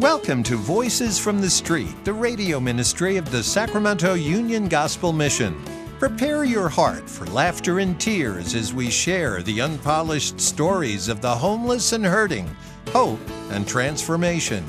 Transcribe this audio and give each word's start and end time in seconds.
Welcome 0.00 0.42
to 0.42 0.56
Voices 0.56 1.18
from 1.18 1.40
the 1.40 1.48
Street, 1.48 2.04
the 2.04 2.12
radio 2.12 2.60
ministry 2.60 3.16
of 3.16 3.30
the 3.30 3.42
Sacramento 3.42 4.12
Union 4.12 4.68
Gospel 4.68 5.10
Mission. 5.10 5.58
Prepare 5.98 6.44
your 6.44 6.68
heart 6.68 7.08
for 7.08 7.24
laughter 7.28 7.78
and 7.78 7.98
tears 7.98 8.54
as 8.54 8.74
we 8.74 8.90
share 8.90 9.42
the 9.42 9.62
unpolished 9.62 10.38
stories 10.38 11.08
of 11.08 11.22
the 11.22 11.34
homeless 11.34 11.94
and 11.94 12.04
hurting, 12.04 12.46
hope 12.88 13.18
and 13.52 13.66
transformation. 13.66 14.62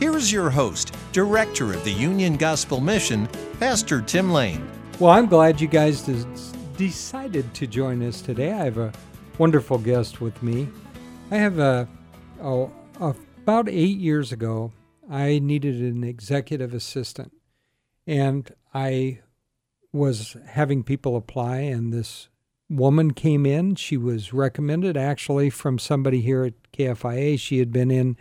Here's 0.00 0.32
your 0.32 0.50
host, 0.50 0.96
Director 1.12 1.72
of 1.72 1.84
the 1.84 1.92
Union 1.92 2.36
Gospel 2.36 2.80
Mission, 2.80 3.28
Pastor 3.60 4.02
Tim 4.02 4.32
Lane. 4.32 4.68
Well, 4.98 5.12
I'm 5.12 5.26
glad 5.26 5.60
you 5.60 5.68
guys 5.68 6.02
decided 6.76 7.54
to 7.54 7.68
join 7.68 8.02
us 8.02 8.20
today. 8.20 8.50
I 8.50 8.64
have 8.64 8.78
a 8.78 8.92
wonderful 9.38 9.78
guest 9.78 10.20
with 10.20 10.42
me. 10.42 10.66
I 11.30 11.36
have 11.36 11.60
a, 11.60 11.86
a, 12.40 12.66
a 13.00 13.14
about 13.42 13.68
eight 13.68 13.98
years 13.98 14.30
ago, 14.30 14.72
I 15.10 15.40
needed 15.40 15.82
an 15.82 16.04
executive 16.04 16.72
assistant, 16.72 17.32
and 18.06 18.48
I 18.72 19.20
was 19.92 20.36
having 20.46 20.84
people 20.84 21.16
apply, 21.16 21.58
and 21.58 21.92
this 21.92 22.28
woman 22.70 23.12
came 23.12 23.44
in. 23.44 23.74
She 23.74 23.96
was 23.96 24.32
recommended 24.32 24.96
actually 24.96 25.50
from 25.50 25.80
somebody 25.80 26.20
here 26.20 26.44
at 26.44 26.54
KFIA. 26.72 27.38
She 27.38 27.58
had 27.58 27.72
been 27.72 27.90
in 27.90 28.16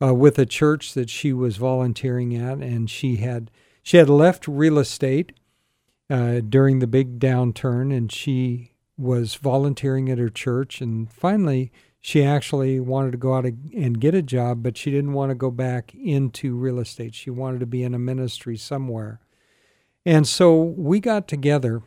uh, 0.00 0.14
with 0.14 0.38
a 0.38 0.46
church 0.46 0.94
that 0.94 1.10
she 1.10 1.32
was 1.32 1.56
volunteering 1.56 2.36
at, 2.36 2.58
and 2.58 2.88
she 2.88 3.16
had 3.16 3.50
she 3.82 3.96
had 3.96 4.08
left 4.08 4.46
real 4.46 4.78
estate 4.78 5.32
uh, 6.08 6.40
during 6.40 6.78
the 6.78 6.86
big 6.86 7.18
downturn, 7.18 7.94
and 7.94 8.12
she 8.12 8.70
was 8.96 9.34
volunteering 9.34 10.08
at 10.08 10.18
her 10.18 10.30
church, 10.30 10.80
and 10.80 11.10
finally 11.10 11.72
she 12.04 12.24
actually 12.24 12.80
wanted 12.80 13.12
to 13.12 13.16
go 13.16 13.34
out 13.34 13.44
and 13.46 14.00
get 14.00 14.12
a 14.12 14.22
job, 14.22 14.60
but 14.60 14.76
she 14.76 14.90
didn't 14.90 15.12
want 15.12 15.30
to 15.30 15.36
go 15.36 15.52
back 15.52 15.94
into 15.94 16.56
real 16.56 16.80
estate. 16.80 17.14
She 17.14 17.30
wanted 17.30 17.60
to 17.60 17.66
be 17.66 17.84
in 17.84 17.94
a 17.94 17.98
ministry 17.98 18.56
somewhere. 18.56 19.20
And 20.04 20.26
so 20.26 20.60
we 20.60 20.98
got 20.98 21.28
together. 21.28 21.80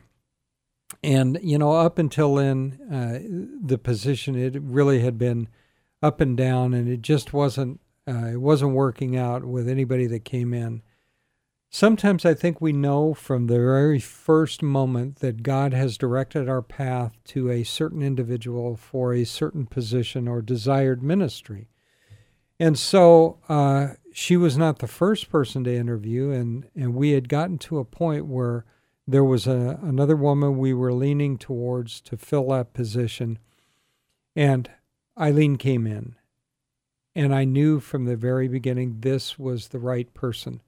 And, 1.04 1.38
you 1.44 1.58
know, 1.58 1.74
up 1.74 2.00
until 2.00 2.36
then, 2.36 2.80
uh, 2.90 3.20
the 3.62 3.78
position, 3.78 4.36
it 4.36 4.56
really 4.62 5.02
had 5.02 5.18
been 5.18 5.50
up 6.02 6.22
and 6.22 6.38
down, 6.38 6.74
and 6.74 6.88
it 6.88 7.02
just 7.02 7.34
wasn't, 7.34 7.82
uh, 8.08 8.28
it 8.28 8.40
wasn't 8.40 8.72
working 8.72 9.18
out 9.18 9.44
with 9.44 9.68
anybody 9.68 10.08
that 10.08 10.24
came 10.24 10.54
in. 10.54 10.82
Sometimes 11.78 12.24
I 12.24 12.34
think 12.34 12.62
we 12.62 12.72
know 12.72 13.14
from 13.14 13.48
the 13.48 13.58
very 13.58 14.00
first 14.00 14.64
moment 14.64 15.18
that 15.18 15.44
God 15.44 15.74
has 15.74 15.98
directed 15.98 16.48
our 16.48 16.62
path 16.62 17.18
to 17.26 17.52
a 17.52 17.66
certain 17.66 18.02
individual 18.02 18.78
for 18.78 19.14
a 19.14 19.26
certain 19.26 19.66
position 19.66 20.26
or 20.26 20.42
desired 20.42 21.04
ministry. 21.04 21.68
And 22.62 22.80
so 22.80 23.40
uh, 23.50 23.96
she 24.14 24.38
was 24.38 24.58
not 24.58 24.80
the 24.80 24.88
first 24.88 25.30
person 25.30 25.66
to 25.66 25.76
interview, 25.76 26.32
and, 26.32 26.66
and 26.78 26.96
we 26.96 27.12
had 27.12 27.28
gotten 27.28 27.58
to 27.58 27.80
a 27.80 27.84
point 27.84 28.26
where 28.26 28.64
there 29.06 29.26
was 29.26 29.46
a, 29.46 29.78
another 29.84 30.16
woman 30.16 30.58
we 30.58 30.74
were 30.74 30.94
leaning 30.94 31.38
towards 31.38 32.00
to 32.04 32.16
fill 32.16 32.48
that 32.52 32.72
position. 32.72 33.38
And 34.34 34.72
Eileen 35.20 35.58
came 35.58 35.86
in, 35.86 36.16
and 37.14 37.36
I 37.36 37.44
knew 37.44 37.82
from 37.82 38.06
the 38.06 38.16
very 38.16 38.48
beginning 38.48 39.02
this 39.02 39.38
was 39.38 39.68
the 39.68 39.80
right 39.80 40.14
person. 40.14 40.62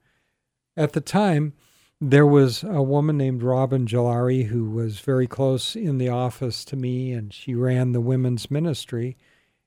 At 0.78 0.92
the 0.92 1.00
time, 1.00 1.54
there 2.00 2.24
was 2.24 2.62
a 2.62 2.80
woman 2.80 3.16
named 3.16 3.42
Robin 3.42 3.84
Jalari 3.84 4.46
who 4.46 4.70
was 4.70 5.00
very 5.00 5.26
close 5.26 5.74
in 5.74 5.98
the 5.98 6.08
office 6.08 6.64
to 6.66 6.76
me, 6.76 7.10
and 7.10 7.34
she 7.34 7.52
ran 7.52 7.90
the 7.90 8.00
women's 8.00 8.48
ministry. 8.48 9.16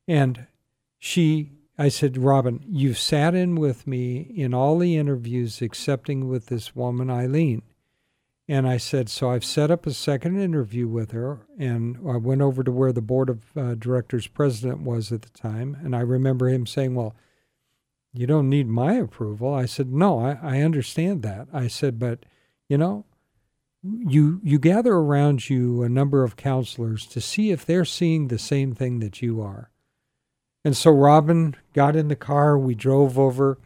And 0.08 0.48
she, 0.98 1.52
I 1.78 1.90
said, 1.90 2.18
Robin, 2.18 2.64
you've 2.66 2.98
sat 2.98 3.36
in 3.36 3.56
with 3.58 3.86
me 3.86 4.20
in 4.22 4.53
all 4.53 4.80
the 4.80 4.95
interviews, 4.95 5.62
excepting 5.62 6.30
with 6.30 6.46
this 6.46 6.78
woman, 6.78 7.09
Eileen. 7.09 7.62
And 8.47 8.66
I 8.66 8.78
said, 8.78 9.09
so 9.09 9.31
I've 9.31 9.44
set 9.44 9.69
up 9.69 9.86
a 9.86 9.91
second 9.91 10.40
interview 10.40 10.88
with 10.88 11.12
her, 11.12 11.41
and 11.59 11.97
I 12.07 12.16
went 12.16 12.41
over 12.41 12.63
to 12.63 12.72
where 12.72 12.94
the 12.94 13.02
board 13.02 13.30
of 13.30 13.57
uh, 13.57 13.75
directors 13.75 14.28
president 14.28 14.84
was 14.84 15.12
at 15.12 15.24
the 15.24 15.30
time, 15.38 15.75
and 15.84 15.94
I 15.94 16.02
remember 16.02 16.47
him 16.47 16.66
saying, 16.66 16.96
well, 16.96 17.16
you 18.14 18.28
don't 18.28 18.50
need 18.50 18.68
my 18.68 18.94
approval. 18.96 19.54
I 19.54 19.66
said, 19.66 19.92
no, 19.92 20.20
I, 20.20 20.38
I 20.42 20.62
understand 20.62 21.22
that. 21.24 21.48
I 21.54 21.68
said, 21.68 22.00
but 22.00 22.26
you 22.68 22.78
know, 22.78 23.06
you 23.84 24.40
you 24.44 24.60
gather 24.60 24.94
around 24.94 25.50
you 25.50 25.82
a 25.82 25.90
number 25.90 26.24
of 26.24 26.36
counselors 26.36 27.08
to 27.08 27.20
see 27.20 27.52
if 27.52 27.66
they're 27.66 27.86
seeing 27.86 28.28
the 28.28 28.38
same 28.38 28.76
thing 28.76 29.00
that 29.00 29.22
you 29.22 29.42
are. 29.42 29.72
And 30.64 30.78
so 30.78 30.92
Robin 30.92 31.56
got 31.74 31.96
in 31.96 32.08
the 32.08 32.16
car, 32.16 32.58
we 32.58 32.76
drove 32.76 33.18
over 33.18 33.58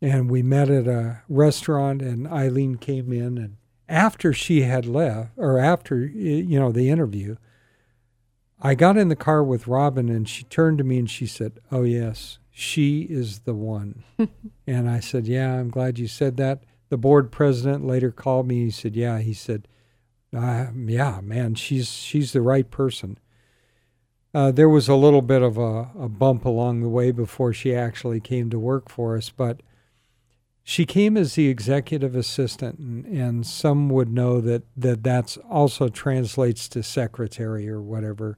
and 0.00 0.30
we 0.30 0.42
met 0.42 0.70
at 0.70 0.86
a 0.86 1.22
restaurant 1.28 2.00
and 2.02 2.28
Eileen 2.28 2.76
came 2.76 3.12
in 3.12 3.36
and 3.36 3.56
after 3.88 4.32
she 4.32 4.62
had 4.62 4.86
left 4.86 5.30
or 5.36 5.58
after 5.58 6.06
you 6.06 6.60
know 6.60 6.70
the 6.70 6.90
interview 6.90 7.36
I 8.60 8.74
got 8.74 8.96
in 8.96 9.08
the 9.08 9.16
car 9.16 9.42
with 9.42 9.68
Robin 9.68 10.08
and 10.08 10.28
she 10.28 10.44
turned 10.44 10.78
to 10.78 10.84
me 10.84 10.98
and 10.98 11.08
she 11.08 11.26
said, 11.26 11.60
"Oh 11.70 11.84
yes, 11.84 12.38
she 12.58 13.02
is 13.02 13.40
the 13.40 13.54
one. 13.54 14.02
and 14.66 14.90
I 14.90 14.98
said, 14.98 15.28
Yeah, 15.28 15.54
I'm 15.54 15.70
glad 15.70 15.98
you 15.98 16.08
said 16.08 16.36
that. 16.38 16.64
The 16.88 16.96
board 16.96 17.30
president 17.30 17.86
later 17.86 18.10
called 18.10 18.48
me. 18.48 18.64
He 18.64 18.70
said, 18.72 18.96
Yeah, 18.96 19.20
he 19.20 19.32
said, 19.32 19.68
uh, 20.36 20.66
Yeah, 20.74 21.20
man, 21.22 21.54
she's, 21.54 21.92
she's 21.92 22.32
the 22.32 22.42
right 22.42 22.68
person. 22.68 23.18
Uh, 24.34 24.50
there 24.50 24.68
was 24.68 24.88
a 24.88 24.96
little 24.96 25.22
bit 25.22 25.40
of 25.40 25.56
a, 25.56 25.90
a 25.98 26.08
bump 26.08 26.44
along 26.44 26.80
the 26.80 26.88
way 26.88 27.12
before 27.12 27.52
she 27.52 27.74
actually 27.74 28.20
came 28.20 28.50
to 28.50 28.58
work 28.58 28.90
for 28.90 29.16
us, 29.16 29.30
but 29.30 29.62
she 30.64 30.84
came 30.84 31.16
as 31.16 31.34
the 31.34 31.48
executive 31.48 32.16
assistant, 32.16 32.78
and, 32.80 33.06
and 33.06 33.46
some 33.46 33.88
would 33.88 34.12
know 34.12 34.40
that, 34.40 34.64
that 34.76 35.04
that's 35.04 35.36
also 35.48 35.88
translates 35.88 36.68
to 36.70 36.82
secretary 36.82 37.68
or 37.70 37.80
whatever. 37.80 38.36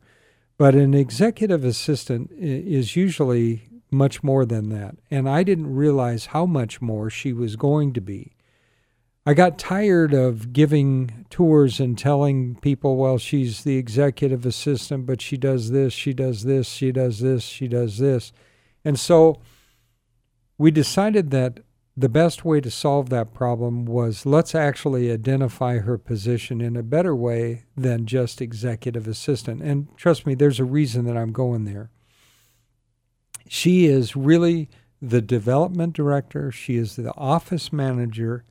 But 0.58 0.75
an 0.75 0.92
executive 0.92 1.64
assistant 1.64 2.31
is 2.32 2.94
usually 2.94 3.69
much 3.90 4.22
more 4.22 4.44
than 4.44 4.68
that. 4.70 4.96
And 5.10 5.28
I 5.28 5.42
didn't 5.42 5.74
realize 5.74 6.26
how 6.26 6.46
much 6.46 6.80
more 6.80 7.10
she 7.10 7.32
was 7.32 7.56
going 7.56 7.92
to 7.94 8.00
be. 8.00 8.36
I 9.26 9.34
got 9.34 9.58
tired 9.58 10.14
of 10.14 10.52
giving 10.52 11.26
tours 11.28 11.78
and 11.78 11.96
telling 11.98 12.56
people, 12.56 12.96
well, 12.96 13.18
she's 13.18 13.64
the 13.64 13.76
executive 13.76 14.46
assistant, 14.46 15.06
but 15.06 15.20
she 15.20 15.36
does 15.36 15.70
this, 15.70 15.92
she 15.92 16.14
does 16.14 16.44
this, 16.44 16.66
she 16.66 16.90
does 16.90 17.20
this, 17.20 17.42
she 17.42 17.68
does 17.68 17.98
this. 17.98 18.32
And 18.84 18.98
so 18.98 19.40
we 20.56 20.70
decided 20.70 21.30
that 21.32 21.60
the 21.96 22.08
best 22.08 22.46
way 22.46 22.62
to 22.62 22.70
solve 22.70 23.10
that 23.10 23.34
problem 23.34 23.84
was 23.84 24.24
let's 24.24 24.54
actually 24.54 25.12
identify 25.12 25.78
her 25.78 25.98
position 25.98 26.62
in 26.62 26.74
a 26.76 26.82
better 26.82 27.14
way 27.14 27.64
than 27.76 28.06
just 28.06 28.40
executive 28.40 29.06
assistant. 29.06 29.60
And 29.60 29.88
trust 29.98 30.26
me, 30.26 30.34
there's 30.34 30.60
a 30.60 30.64
reason 30.64 31.04
that 31.04 31.16
I'm 31.16 31.32
going 31.32 31.64
there. 31.66 31.90
She 33.53 33.87
is 33.87 34.15
really 34.15 34.69
the 35.03 35.21
development 35.21 35.93
director, 35.93 36.53
she 36.53 36.77
is 36.77 36.94
the 36.94 37.12
office 37.16 37.72
manager, 37.72 38.44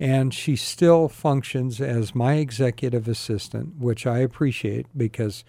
and 0.00 0.32
she 0.32 0.56
still 0.56 1.10
functions 1.10 1.82
as 1.82 2.14
my 2.14 2.36
executive 2.36 3.06
assistant, 3.08 3.76
which 3.76 4.06
I 4.06 4.20
appreciate 4.20 4.86
because 4.96 5.44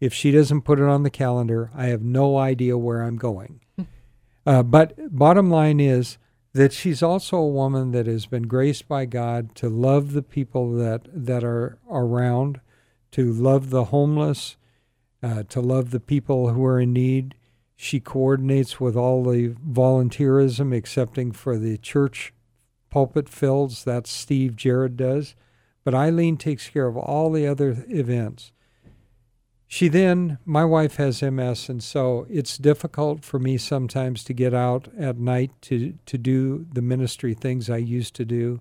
if 0.00 0.12
she 0.12 0.30
doesn't 0.30 0.66
put 0.66 0.78
it 0.78 0.84
on 0.84 1.02
the 1.02 1.08
calendar, 1.08 1.70
I 1.74 1.86
have 1.86 2.02
no 2.02 2.36
idea 2.36 2.76
where 2.76 3.00
I'm 3.00 3.16
going. 3.16 3.62
uh, 4.46 4.62
but 4.62 5.16
bottom 5.16 5.48
line 5.48 5.80
is 5.80 6.18
that 6.52 6.74
she's 6.74 7.02
also 7.02 7.38
a 7.38 7.48
woman 7.48 7.92
that 7.92 8.06
has 8.06 8.26
been 8.26 8.42
graced 8.42 8.86
by 8.86 9.06
God 9.06 9.54
to 9.54 9.70
love 9.70 10.12
the 10.12 10.20
people 10.20 10.72
that, 10.76 11.08
that 11.10 11.42
are 11.42 11.78
around, 11.90 12.60
to 13.12 13.32
love 13.32 13.70
the 13.70 13.84
homeless, 13.84 14.58
uh, 15.22 15.42
to 15.44 15.62
love 15.62 15.90
the 15.90 16.00
people 16.00 16.50
who 16.52 16.62
are 16.66 16.78
in 16.78 16.92
need. 16.92 17.34
She 17.82 17.98
coordinates 17.98 18.78
with 18.78 18.94
all 18.94 19.24
the 19.24 19.56
volunteerism, 19.68 20.72
excepting 20.72 21.32
for 21.32 21.58
the 21.58 21.76
church 21.78 22.32
pulpit 22.90 23.28
fills. 23.28 23.82
That's 23.82 24.08
Steve 24.08 24.54
Jared 24.54 24.96
does. 24.96 25.34
But 25.82 25.92
Eileen 25.92 26.36
takes 26.36 26.68
care 26.68 26.86
of 26.86 26.96
all 26.96 27.32
the 27.32 27.44
other 27.44 27.84
events. 27.88 28.52
She 29.66 29.88
then, 29.88 30.38
my 30.44 30.64
wife 30.64 30.94
has 30.98 31.22
MS, 31.22 31.68
and 31.68 31.82
so 31.82 32.24
it's 32.30 32.56
difficult 32.56 33.24
for 33.24 33.40
me 33.40 33.58
sometimes 33.58 34.22
to 34.24 34.32
get 34.32 34.54
out 34.54 34.86
at 34.96 35.18
night 35.18 35.50
to, 35.62 35.94
to 36.06 36.16
do 36.16 36.64
the 36.72 36.82
ministry 36.82 37.34
things 37.34 37.68
I 37.68 37.78
used 37.78 38.14
to 38.14 38.24
do. 38.24 38.60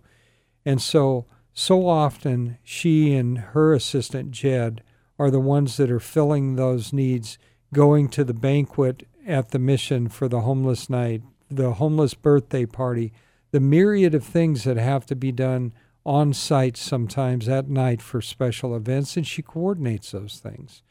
And 0.66 0.82
so, 0.82 1.28
so 1.54 1.88
often, 1.88 2.58
she 2.64 3.14
and 3.14 3.38
her 3.38 3.72
assistant, 3.76 4.32
Jed, 4.32 4.82
are 5.20 5.30
the 5.30 5.40
ones 5.40 5.78
that 5.78 5.92
are 5.92 6.00
filling 6.00 6.56
those 6.56 6.92
needs, 6.92 7.38
going 7.72 8.10
to 8.10 8.24
the 8.24 8.34
banquet 8.34 9.08
at 9.26 9.50
the 9.50 9.60
mission 9.60 10.10
for 10.10 10.28
the 10.28 10.42
homeless 10.42 10.90
night, 10.90 11.22
the 11.50 11.74
homeless 11.74 12.14
birthday 12.14 12.66
party, 12.66 13.14
the 13.52 13.60
myriad 13.60 14.16
of 14.16 14.24
things 14.24 14.64
that 14.64 14.78
have 14.78 15.06
to 15.06 15.16
be 15.16 15.32
done 15.32 15.74
on 16.06 16.34
site 16.34 16.78
sometimes 16.78 17.48
at 17.48 17.70
night 17.70 18.02
for 18.02 18.22
special 18.22 18.76
events, 18.76 19.16
and 19.16 19.28
she 19.28 19.42
coordinates 19.42 20.12
those 20.12 20.40
things. 20.40 20.82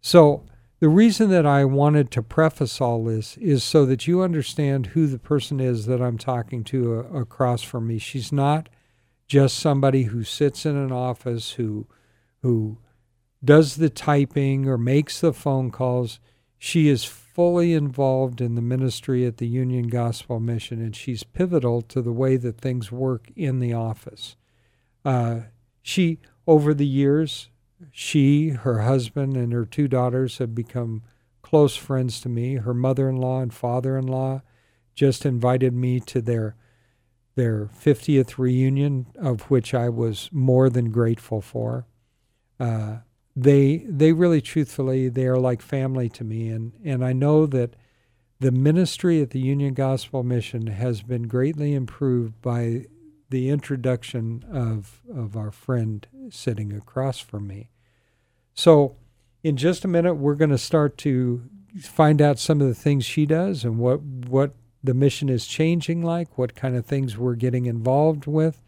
So 0.00 0.44
the 0.80 0.88
reason 0.88 1.30
that 1.30 1.46
I 1.46 1.64
wanted 1.64 2.10
to 2.10 2.22
preface 2.22 2.80
all 2.80 3.04
this 3.04 3.36
is 3.36 3.62
so 3.62 3.86
that 3.86 4.08
you 4.08 4.20
understand 4.20 4.88
who 4.88 5.06
the 5.06 5.18
person 5.18 5.60
is 5.60 5.86
that 5.86 6.02
I'm 6.02 6.18
talking 6.18 6.64
to 6.64 6.98
uh, 6.98 7.20
across 7.20 7.62
from 7.62 7.86
me. 7.86 7.98
She's 7.98 8.32
not 8.32 8.68
just 9.28 9.58
somebody 9.58 10.04
who 10.04 10.24
sits 10.24 10.66
in 10.66 10.76
an 10.76 10.90
office 10.90 11.52
who 11.52 11.86
who 12.42 12.78
does 13.44 13.76
the 13.76 13.90
typing 13.90 14.68
or 14.68 14.76
makes 14.76 15.20
the 15.20 15.32
phone 15.32 15.70
calls. 15.70 16.18
She 16.58 16.88
is 16.88 17.04
fully 17.32 17.72
involved 17.72 18.40
in 18.40 18.54
the 18.54 18.62
ministry 18.62 19.24
at 19.24 19.38
the 19.38 19.46
Union 19.46 19.88
Gospel 19.88 20.38
Mission, 20.38 20.80
and 20.80 20.94
she's 20.94 21.22
pivotal 21.22 21.80
to 21.82 22.02
the 22.02 22.12
way 22.12 22.36
that 22.36 22.60
things 22.60 22.92
work 22.92 23.30
in 23.34 23.58
the 23.58 23.72
office. 23.72 24.36
Uh, 25.04 25.40
she, 25.80 26.18
over 26.46 26.74
the 26.74 26.86
years, 26.86 27.48
she, 27.90 28.50
her 28.50 28.82
husband, 28.82 29.36
and 29.36 29.52
her 29.52 29.64
two 29.64 29.88
daughters 29.88 30.38
have 30.38 30.54
become 30.54 31.02
close 31.40 31.74
friends 31.74 32.20
to 32.20 32.28
me. 32.28 32.56
Her 32.56 32.74
mother-in-law 32.74 33.40
and 33.40 33.52
father-in-law 33.52 34.42
just 34.94 35.24
invited 35.24 35.74
me 35.74 36.00
to 36.00 36.20
their 36.20 36.56
their 37.34 37.64
50th 37.64 38.36
reunion, 38.36 39.06
of 39.18 39.50
which 39.50 39.72
I 39.72 39.88
was 39.88 40.28
more 40.32 40.68
than 40.68 40.90
grateful 40.90 41.40
for. 41.40 41.86
Uh, 42.60 42.98
they 43.34 43.78
they 43.88 44.12
really 44.12 44.40
truthfully 44.40 45.08
they 45.08 45.26
are 45.26 45.38
like 45.38 45.62
family 45.62 46.08
to 46.10 46.24
me, 46.24 46.48
and 46.48 46.72
and 46.84 47.04
I 47.04 47.12
know 47.12 47.46
that 47.46 47.76
the 48.40 48.50
ministry 48.50 49.22
at 49.22 49.30
the 49.30 49.40
Union 49.40 49.72
Gospel 49.72 50.22
Mission 50.22 50.66
has 50.66 51.02
been 51.02 51.28
greatly 51.28 51.74
improved 51.74 52.40
by 52.42 52.86
the 53.30 53.48
introduction 53.48 54.44
of 54.52 55.00
of 55.14 55.36
our 55.36 55.50
friend 55.50 56.06
sitting 56.30 56.72
across 56.72 57.18
from 57.18 57.46
me. 57.46 57.70
So, 58.54 58.96
in 59.42 59.56
just 59.56 59.84
a 59.84 59.88
minute, 59.88 60.14
we're 60.14 60.34
going 60.34 60.50
to 60.50 60.58
start 60.58 60.98
to 60.98 61.42
find 61.80 62.20
out 62.20 62.38
some 62.38 62.60
of 62.60 62.68
the 62.68 62.74
things 62.74 63.04
she 63.04 63.24
does 63.24 63.64
and 63.64 63.78
what 63.78 64.02
what 64.02 64.54
the 64.84 64.94
mission 64.94 65.28
is 65.28 65.46
changing 65.46 66.02
like, 66.02 66.36
what 66.36 66.54
kind 66.54 66.76
of 66.76 66.84
things 66.84 67.16
we're 67.16 67.36
getting 67.36 67.66
involved 67.66 68.26
with. 68.26 68.60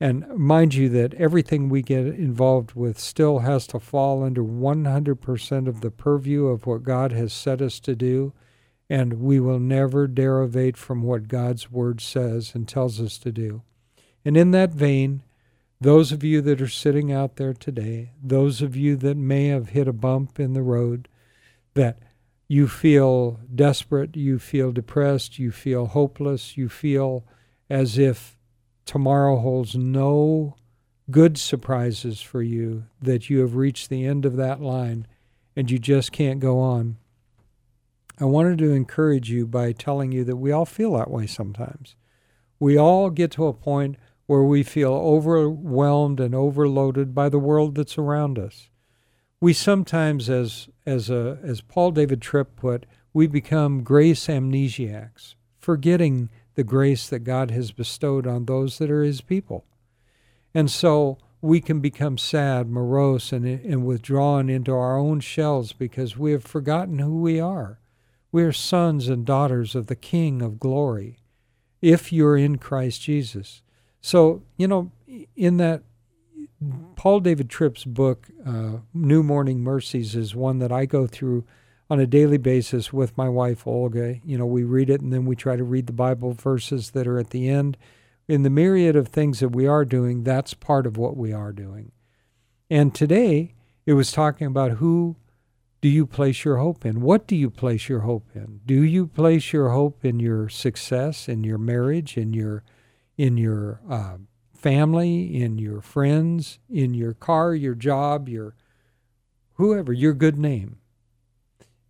And 0.00 0.26
mind 0.34 0.72
you, 0.74 0.88
that 0.88 1.12
everything 1.14 1.68
we 1.68 1.82
get 1.82 2.06
involved 2.06 2.72
with 2.72 2.98
still 2.98 3.40
has 3.40 3.66
to 3.68 3.78
fall 3.78 4.24
under 4.24 4.42
100% 4.42 5.68
of 5.68 5.82
the 5.82 5.90
purview 5.90 6.46
of 6.46 6.66
what 6.66 6.82
God 6.82 7.12
has 7.12 7.34
set 7.34 7.60
us 7.60 7.78
to 7.80 7.94
do. 7.94 8.32
And 8.88 9.20
we 9.20 9.38
will 9.38 9.60
never 9.60 10.06
derivate 10.06 10.78
from 10.78 11.02
what 11.02 11.28
God's 11.28 11.70
Word 11.70 12.00
says 12.00 12.52
and 12.54 12.66
tells 12.66 12.98
us 12.98 13.18
to 13.18 13.30
do. 13.30 13.62
And 14.24 14.36
in 14.36 14.52
that 14.52 14.70
vein, 14.70 15.22
those 15.80 16.12
of 16.12 16.24
you 16.24 16.40
that 16.42 16.60
are 16.60 16.68
sitting 16.68 17.12
out 17.12 17.36
there 17.36 17.54
today, 17.54 18.12
those 18.22 18.62
of 18.62 18.76
you 18.76 18.96
that 18.96 19.16
may 19.16 19.48
have 19.48 19.70
hit 19.70 19.86
a 19.86 19.92
bump 19.92 20.40
in 20.40 20.54
the 20.54 20.62
road, 20.62 21.08
that 21.74 21.98
you 22.48 22.66
feel 22.68 23.38
desperate, 23.54 24.16
you 24.16 24.38
feel 24.38 24.72
depressed, 24.72 25.38
you 25.38 25.52
feel 25.52 25.86
hopeless, 25.86 26.56
you 26.56 26.68
feel 26.68 27.24
as 27.68 27.96
if 27.96 28.36
tomorrow 28.84 29.38
holds 29.38 29.74
no 29.74 30.56
good 31.10 31.38
surprises 31.38 32.20
for 32.20 32.42
you, 32.42 32.84
that 33.00 33.28
you 33.28 33.40
have 33.40 33.56
reached 33.56 33.88
the 33.88 34.04
end 34.04 34.24
of 34.24 34.36
that 34.36 34.60
line 34.60 35.06
and 35.56 35.70
you 35.70 35.78
just 35.78 36.12
can't 36.12 36.40
go 36.40 36.58
on. 36.60 36.96
I 38.18 38.24
wanted 38.24 38.58
to 38.58 38.72
encourage 38.72 39.30
you 39.30 39.46
by 39.46 39.72
telling 39.72 40.12
you 40.12 40.24
that 40.24 40.36
we 40.36 40.52
all 40.52 40.66
feel 40.66 40.94
that 40.94 41.10
way 41.10 41.26
sometimes. 41.26 41.96
We 42.58 42.76
all 42.76 43.10
get 43.10 43.30
to 43.32 43.46
a 43.46 43.54
point 43.54 43.96
where 44.26 44.42
we 44.42 44.62
feel 44.62 44.92
overwhelmed 44.92 46.20
and 46.20 46.34
overloaded 46.34 47.14
by 47.14 47.28
the 47.28 47.38
world 47.38 47.74
that's 47.74 47.98
around 47.98 48.38
us. 48.38 48.68
We 49.40 49.54
sometimes, 49.54 50.28
as, 50.28 50.68
as, 50.84 51.08
a, 51.08 51.38
as 51.42 51.62
Paul 51.62 51.92
David 51.92 52.20
Tripp 52.20 52.56
put, 52.56 52.84
we 53.12 53.26
become 53.26 53.82
grace 53.82 54.26
amnesiacs, 54.26 55.34
forgetting 55.58 56.28
the 56.60 56.64
grace 56.64 57.08
that 57.08 57.20
God 57.20 57.50
has 57.50 57.72
bestowed 57.72 58.26
on 58.26 58.44
those 58.44 58.76
that 58.76 58.90
are 58.90 59.02
His 59.02 59.22
people. 59.22 59.64
And 60.52 60.70
so 60.70 61.16
we 61.40 61.62
can 61.62 61.80
become 61.80 62.18
sad, 62.18 62.68
morose, 62.68 63.32
and, 63.32 63.46
and 63.46 63.86
withdrawn 63.86 64.50
into 64.50 64.70
our 64.74 64.98
own 64.98 65.20
shells 65.20 65.72
because 65.72 66.18
we 66.18 66.32
have 66.32 66.44
forgotten 66.44 66.98
who 66.98 67.18
we 67.18 67.40
are. 67.40 67.78
We 68.30 68.42
are 68.42 68.52
sons 68.52 69.08
and 69.08 69.24
daughters 69.24 69.74
of 69.74 69.86
the 69.86 69.96
King 69.96 70.42
of 70.42 70.60
glory, 70.60 71.16
if 71.80 72.12
you're 72.12 72.36
in 72.36 72.58
Christ 72.58 73.00
Jesus. 73.00 73.62
So, 74.02 74.42
you 74.58 74.68
know, 74.68 74.92
in 75.34 75.56
that, 75.56 75.82
Paul 76.94 77.20
David 77.20 77.48
Tripp's 77.48 77.86
book, 77.86 78.28
uh, 78.44 78.80
New 78.92 79.22
Morning 79.22 79.60
Mercies, 79.60 80.14
is 80.14 80.34
one 80.34 80.58
that 80.58 80.70
I 80.70 80.84
go 80.84 81.06
through 81.06 81.46
on 81.90 82.00
a 82.00 82.06
daily 82.06 82.38
basis 82.38 82.92
with 82.92 83.18
my 83.18 83.28
wife, 83.28 83.66
Olga. 83.66 84.20
You 84.24 84.38
know, 84.38 84.46
we 84.46 84.62
read 84.62 84.88
it 84.88 85.00
and 85.00 85.12
then 85.12 85.26
we 85.26 85.34
try 85.36 85.56
to 85.56 85.64
read 85.64 85.88
the 85.88 85.92
Bible 85.92 86.32
verses 86.32 86.92
that 86.92 87.06
are 87.06 87.18
at 87.18 87.30
the 87.30 87.48
end. 87.48 87.76
In 88.28 88.44
the 88.44 88.50
myriad 88.50 88.94
of 88.94 89.08
things 89.08 89.40
that 89.40 89.48
we 89.48 89.66
are 89.66 89.84
doing, 89.84 90.22
that's 90.22 90.54
part 90.54 90.86
of 90.86 90.96
what 90.96 91.16
we 91.16 91.32
are 91.32 91.52
doing. 91.52 91.90
And 92.70 92.94
today, 92.94 93.54
it 93.84 93.94
was 93.94 94.12
talking 94.12 94.46
about 94.46 94.72
who 94.72 95.16
do 95.80 95.88
you 95.88 96.06
place 96.06 96.44
your 96.44 96.58
hope 96.58 96.86
in? 96.86 97.00
What 97.00 97.26
do 97.26 97.34
you 97.34 97.50
place 97.50 97.88
your 97.88 98.00
hope 98.00 98.28
in? 98.34 98.60
Do 98.64 98.82
you 98.82 99.08
place 99.08 99.52
your 99.52 99.70
hope 99.70 100.04
in 100.04 100.20
your 100.20 100.48
success, 100.48 101.28
in 101.28 101.42
your 101.42 101.58
marriage, 101.58 102.16
in 102.16 102.32
your 102.32 102.62
in 103.16 103.36
your 103.36 103.82
uh, 103.90 104.16
family, 104.54 105.42
in 105.42 105.58
your 105.58 105.80
friends, 105.82 106.58
in 106.70 106.94
your 106.94 107.12
car, 107.12 107.54
your 107.54 107.74
job, 107.74 108.28
your 108.28 108.54
whoever, 109.54 109.92
your 109.92 110.14
good 110.14 110.38
name. 110.38 110.78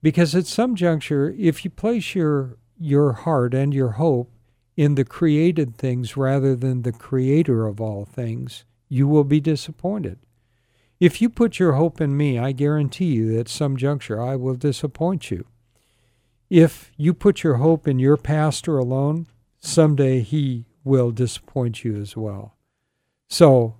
Because 0.02 0.34
at 0.34 0.46
some 0.46 0.74
juncture, 0.74 1.34
if 1.38 1.64
you 1.64 1.70
place 1.70 2.14
your 2.14 2.56
your 2.78 3.12
heart 3.12 3.52
and 3.52 3.74
your 3.74 3.90
hope 3.92 4.32
in 4.74 4.94
the 4.94 5.04
created 5.04 5.76
things 5.76 6.16
rather 6.16 6.56
than 6.56 6.80
the 6.80 6.92
creator 6.92 7.66
of 7.66 7.80
all 7.80 8.06
things, 8.06 8.64
you 8.88 9.06
will 9.06 9.24
be 9.24 9.40
disappointed. 9.40 10.18
If 10.98 11.20
you 11.20 11.28
put 11.28 11.58
your 11.58 11.72
hope 11.72 12.00
in 12.00 12.16
me, 12.16 12.38
I 12.38 12.52
guarantee 12.52 13.12
you 13.12 13.32
that 13.32 13.40
at 13.40 13.48
some 13.48 13.76
juncture 13.76 14.22
I 14.22 14.36
will 14.36 14.54
disappoint 14.54 15.30
you. 15.30 15.46
If 16.48 16.90
you 16.96 17.14
put 17.14 17.42
your 17.42 17.56
hope 17.56 17.86
in 17.86 17.98
your 17.98 18.16
pastor 18.16 18.78
alone, 18.78 19.26
someday 19.60 20.20
he 20.20 20.66
will 20.82 21.10
disappoint 21.10 21.84
you 21.84 22.00
as 22.00 22.16
well. 22.16 22.56
So 23.28 23.76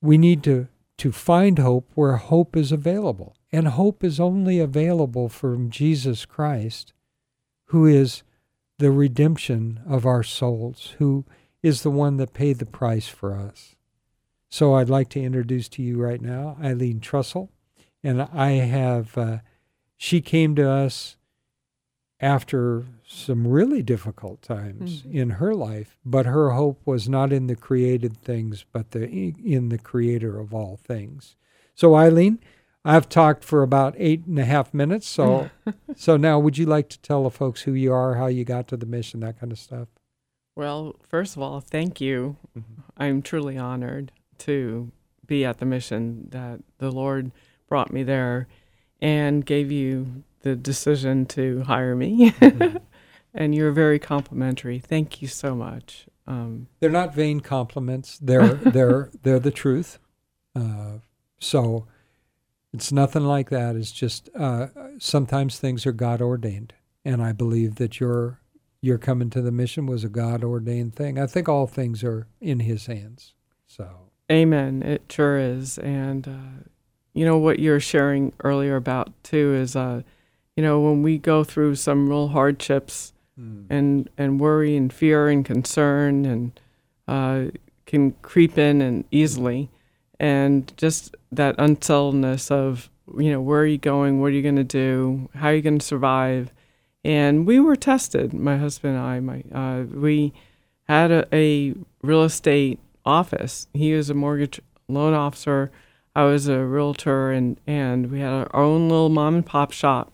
we 0.00 0.18
need 0.18 0.42
to, 0.44 0.68
to 0.98 1.12
find 1.12 1.58
hope 1.58 1.90
where 1.94 2.16
hope 2.16 2.56
is 2.56 2.72
available. 2.72 3.36
And 3.52 3.68
hope 3.68 4.02
is 4.02 4.18
only 4.18 4.58
available 4.58 5.28
from 5.28 5.70
Jesus 5.70 6.24
Christ, 6.24 6.94
who 7.66 7.86
is 7.86 8.22
the 8.78 8.90
redemption 8.90 9.80
of 9.86 10.06
our 10.06 10.22
souls, 10.22 10.94
who 10.98 11.24
is 11.62 11.82
the 11.82 11.90
one 11.90 12.16
that 12.16 12.32
paid 12.32 12.58
the 12.58 12.66
price 12.66 13.08
for 13.08 13.36
us. 13.36 13.76
So 14.48 14.74
I'd 14.74 14.90
like 14.90 15.08
to 15.10 15.22
introduce 15.22 15.68
to 15.70 15.82
you 15.82 15.98
right 15.98 16.20
now 16.20 16.56
Eileen 16.62 17.00
Trussell. 17.00 17.50
And 18.02 18.22
I 18.22 18.52
have, 18.52 19.16
uh, 19.16 19.38
she 19.96 20.20
came 20.20 20.54
to 20.56 20.68
us 20.68 21.16
after 22.22 22.84
some 23.06 23.46
really 23.46 23.82
difficult 23.82 24.42
times 24.42 25.02
mm-hmm. 25.02 25.16
in 25.16 25.30
her 25.30 25.54
life, 25.54 25.98
but 26.04 26.24
her 26.24 26.50
hope 26.50 26.80
was 26.84 27.08
not 27.08 27.32
in 27.32 27.48
the 27.48 27.56
created 27.56 28.16
things, 28.16 28.64
but 28.72 28.92
the 28.92 29.08
in 29.44 29.68
the 29.70 29.78
creator 29.78 30.38
of 30.38 30.54
all 30.54 30.76
things. 30.76 31.36
So 31.74 31.96
Eileen, 31.96 32.38
I've 32.84 33.08
talked 33.08 33.44
for 33.44 33.62
about 33.62 33.94
eight 33.96 34.26
and 34.26 34.38
a 34.38 34.44
half 34.44 34.74
minutes. 34.74 35.08
So 35.08 35.50
so 35.96 36.16
now 36.16 36.38
would 36.38 36.58
you 36.58 36.66
like 36.66 36.88
to 36.90 37.00
tell 37.00 37.24
the 37.24 37.30
folks 37.30 37.62
who 37.62 37.72
you 37.72 37.92
are, 37.92 38.14
how 38.14 38.26
you 38.26 38.44
got 38.44 38.68
to 38.68 38.76
the 38.76 38.86
mission, 38.86 39.20
that 39.20 39.38
kind 39.38 39.52
of 39.52 39.58
stuff? 39.58 39.88
Well, 40.54 40.96
first 41.08 41.36
of 41.36 41.42
all, 41.42 41.60
thank 41.60 42.00
you. 42.00 42.36
Mm-hmm. 42.56 42.80
I'm 42.96 43.22
truly 43.22 43.56
honored 43.56 44.12
to 44.38 44.92
be 45.26 45.44
at 45.44 45.58
the 45.58 45.64
mission 45.64 46.28
that 46.30 46.60
the 46.78 46.90
Lord 46.90 47.32
brought 47.68 47.92
me 47.92 48.02
there 48.02 48.48
and 49.00 49.46
gave 49.46 49.72
you 49.72 50.24
the 50.40 50.54
decision 50.54 51.24
to 51.26 51.62
hire 51.62 51.96
me. 51.96 52.32
Mm-hmm. 52.32 52.76
and 53.34 53.54
you're 53.54 53.72
very 53.72 53.98
complimentary. 53.98 54.78
Thank 54.78 55.22
you 55.22 55.28
so 55.28 55.54
much. 55.54 56.06
Um, 56.26 56.68
they're 56.80 56.90
not 56.90 57.14
vain 57.14 57.40
compliments. 57.40 58.18
They're 58.20 58.54
they're 58.54 59.10
they're 59.22 59.40
the 59.40 59.50
truth. 59.50 59.98
Uh, 60.54 60.98
so 61.40 61.86
it's 62.72 62.92
nothing 62.92 63.24
like 63.24 63.50
that. 63.50 63.76
It's 63.76 63.92
just 63.92 64.30
uh, 64.38 64.68
sometimes 64.98 65.58
things 65.58 65.86
are 65.86 65.92
God 65.92 66.20
ordained, 66.20 66.74
and 67.04 67.22
I 67.22 67.32
believe 67.32 67.76
that 67.76 68.00
your 68.00 68.40
your 68.80 68.98
coming 68.98 69.30
to 69.30 69.42
the 69.42 69.52
mission 69.52 69.86
was 69.86 70.02
a 70.04 70.08
God 70.08 70.42
ordained 70.42 70.96
thing. 70.96 71.18
I 71.18 71.26
think 71.26 71.48
all 71.48 71.66
things 71.66 72.02
are 72.02 72.26
in 72.40 72.60
His 72.60 72.86
hands. 72.86 73.34
So. 73.66 73.88
Amen. 74.30 74.82
It 74.82 75.02
sure 75.10 75.38
is, 75.38 75.78
and 75.78 76.26
uh, 76.26 76.64
you 77.12 77.24
know 77.24 77.38
what 77.38 77.58
you're 77.58 77.80
sharing 77.80 78.32
earlier 78.42 78.76
about 78.76 79.12
too 79.22 79.54
is 79.54 79.76
uh, 79.76 80.02
you 80.56 80.62
know, 80.62 80.80
when 80.80 81.02
we 81.02 81.18
go 81.18 81.44
through 81.44 81.76
some 81.76 82.08
real 82.08 82.28
hardships 82.28 83.12
mm. 83.38 83.66
and 83.70 84.08
and 84.18 84.40
worry 84.40 84.76
and 84.76 84.92
fear 84.92 85.28
and 85.28 85.44
concern 85.44 86.24
and 86.24 86.60
uh, 87.08 87.50
can 87.86 88.12
creep 88.22 88.58
in 88.58 88.80
and 88.80 89.04
easily, 89.10 89.70
and 90.22 90.72
just 90.76 91.16
that 91.32 91.56
unsettledness 91.58 92.50
of 92.50 92.88
you 93.18 93.32
know, 93.32 93.40
where 93.40 93.60
are 93.60 93.66
you 93.66 93.76
going? 93.76 94.20
What 94.20 94.28
are 94.28 94.30
you 94.30 94.42
going 94.42 94.56
to 94.56 94.64
do? 94.64 95.28
How 95.34 95.48
are 95.48 95.54
you 95.54 95.60
going 95.60 95.80
to 95.80 95.84
survive? 95.84 96.52
And 97.04 97.46
we 97.46 97.58
were 97.58 97.76
tested, 97.76 98.32
my 98.32 98.56
husband 98.56 98.96
and 98.96 99.04
I. 99.04 99.20
My, 99.20 99.42
uh, 99.52 99.82
we 99.82 100.32
had 100.84 101.10
a, 101.10 101.26
a 101.34 101.74
real 102.02 102.22
estate 102.22 102.78
office. 103.04 103.66
He 103.74 103.92
was 103.92 104.08
a 104.08 104.14
mortgage 104.14 104.60
loan 104.88 105.12
officer. 105.12 105.72
I 106.14 106.24
was 106.24 106.46
a 106.46 106.64
realtor, 106.64 107.32
and, 107.32 107.58
and 107.66 108.10
we 108.10 108.20
had 108.20 108.32
our 108.32 108.54
own 108.54 108.88
little 108.88 109.08
mom 109.08 109.34
and 109.34 109.46
pop 109.46 109.72
shop. 109.72 110.12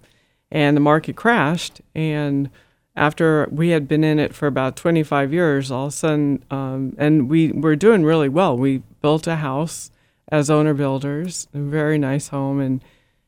And 0.51 0.77
the 0.77 0.81
market 0.81 1.15
crashed. 1.15 1.83
And 1.95 2.49
after 2.97 3.47
we 3.51 3.69
had 3.71 3.87
been 3.87 4.03
in 4.03 4.19
it 4.19 4.35
for 4.35 4.47
about 4.47 4.77
25 4.77 5.33
years, 5.33 5.71
all 5.71 5.87
of 5.87 5.93
a 5.93 5.97
sudden, 5.97 6.43
um, 6.51 6.95
and 6.97 7.29
we 7.29 7.53
were 7.53 7.77
doing 7.77 8.03
really 8.05 8.31
well. 8.31 8.57
We 8.57 8.79
built 9.03 9.27
a 9.27 9.37
house 9.37 9.91
as 10.31 10.51
owner 10.51 10.75
builders, 10.75 11.49
a 11.55 11.59
very 11.59 11.99
nice 11.99 12.29
home, 12.29 12.61
and 12.61 12.83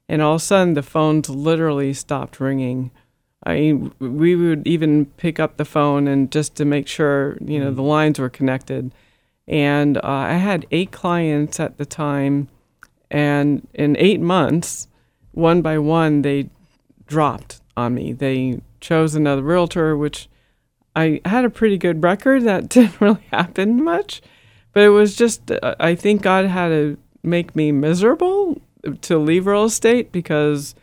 and 0.09 0.21
all 0.21 0.35
of 0.35 0.41
a 0.41 0.45
sudden 0.45 0.75
the 0.75 0.83
phones 0.83 1.29
literally 1.29 1.93
stopped 1.93 2.41
ringing. 2.41 2.91
I 3.45 3.55
mean, 3.55 3.93
we 3.99 4.37
would 4.37 4.67
even 4.67 5.07
pick 5.07 5.41
up 5.41 5.57
the 5.57 5.65
phone 5.65 6.07
and 6.07 6.31
just 6.31 6.57
to 6.57 6.65
make 6.65 6.87
sure 6.87 7.39
you 7.41 7.59
know 7.59 7.73
the 7.73 7.83
lines 7.83 8.19
were 8.19 8.29
connected. 8.29 8.93
And 9.49 9.97
uh, 9.97 10.01
I 10.05 10.35
had 10.35 10.67
eight 10.71 10.93
clients 10.93 11.59
at 11.59 11.79
the 11.79 11.87
time, 11.87 12.49
and 13.11 13.67
in 13.75 13.97
eight 13.99 14.21
months, 14.21 14.89
one 15.33 15.63
by 15.63 15.79
one, 15.79 16.23
they 16.23 16.51
dropped 17.07 17.61
on 17.77 17.95
me. 17.95 18.13
They 18.13 18.61
chose 18.81 19.15
another 19.15 19.43
realtor, 19.43 19.97
which 19.97 20.29
I 20.95 21.21
had 21.25 21.45
a 21.45 21.51
pretty 21.51 21.79
good 21.79 22.03
record. 22.03 22.43
That 22.45 22.69
didn't 22.69 23.01
really 23.01 23.27
happen 23.31 23.83
much. 23.83 24.21
But 24.73 24.85
it 24.85 24.91
was 24.91 25.17
just, 25.17 25.51
uh, 25.51 25.75
I 25.81 25.95
think 25.95 26.23
God 26.23 26.47
had 26.47 26.69
to 26.69 26.97
make 27.23 27.57
me 27.57 27.73
miserable 27.73 28.61
to 29.03 29.19
leave 29.19 29.47
real 29.47 29.65
estate 29.65 30.13
because 30.13 30.75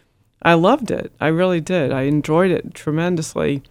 I 0.41 0.53
loved 0.53 0.91
it. 0.91 1.11
I 1.19 1.27
really 1.27 1.61
did. 1.61 1.91
I 1.91 2.03
enjoyed 2.03 2.51
it 2.51 2.73
tremendously. 2.73 3.63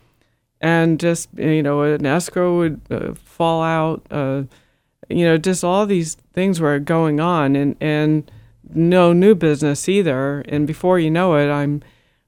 And 0.60 0.98
just, 0.98 1.28
you 1.36 1.62
know, 1.62 1.82
an 1.82 2.06
escrow 2.06 2.56
would 2.56 2.80
uh, 2.90 3.14
fall 3.14 3.62
out, 3.62 4.06
uh, 4.10 4.44
you 5.08 5.24
know, 5.24 5.36
just 5.36 5.62
all 5.62 5.86
these 5.86 6.16
things 6.32 6.60
were 6.60 6.78
going 6.78 7.20
on 7.20 7.54
and, 7.54 7.76
and 7.80 8.30
no 8.74 9.12
new 9.12 9.34
business 9.34 9.88
either. 9.88 10.40
And 10.48 10.66
before 10.66 10.98
you 10.98 11.10
know 11.10 11.36
it, 11.36 11.50
I'm, 11.50 11.82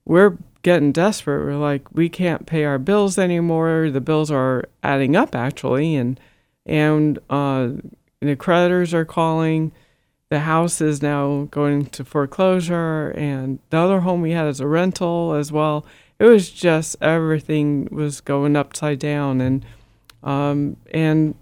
we're 0.05 0.37
getting 0.63 0.93
desperate. 0.93 1.45
We're 1.45 1.57
like, 1.57 1.91
we 1.93 2.11
can't 2.11 2.47
pay 2.47 2.65
our 2.65 2.79
bills 2.79 3.19
anymore. 3.19 3.91
The 3.91 4.01
bills 4.01 4.31
are 4.31 4.65
adding 4.83 5.17
up 5.17 5.35
actually. 5.35 5.97
And, 5.97 6.21
and 6.69 7.19
uh, 7.31 7.71
the 8.21 8.37
creditors 8.37 8.95
are 8.95 9.05
calling. 9.05 9.73
The 10.31 10.41
house 10.41 10.81
is 10.83 11.01
now 11.01 11.49
going 11.51 11.87
to 11.87 12.05
foreclosure, 12.05 13.11
and 13.17 13.59
the 13.71 13.79
other 13.79 14.01
home 14.01 14.21
we 14.21 14.33
had 14.33 14.47
as 14.47 14.61
a 14.61 14.67
rental 14.67 15.35
as 15.35 15.51
well. 15.51 15.87
It 16.19 16.27
was 16.27 16.51
just 16.51 16.97
everything 17.01 17.89
was 17.91 18.21
going 18.21 18.55
upside 18.55 18.99
down, 18.99 19.41
and 19.41 19.65
um, 20.23 20.77
and 20.93 21.35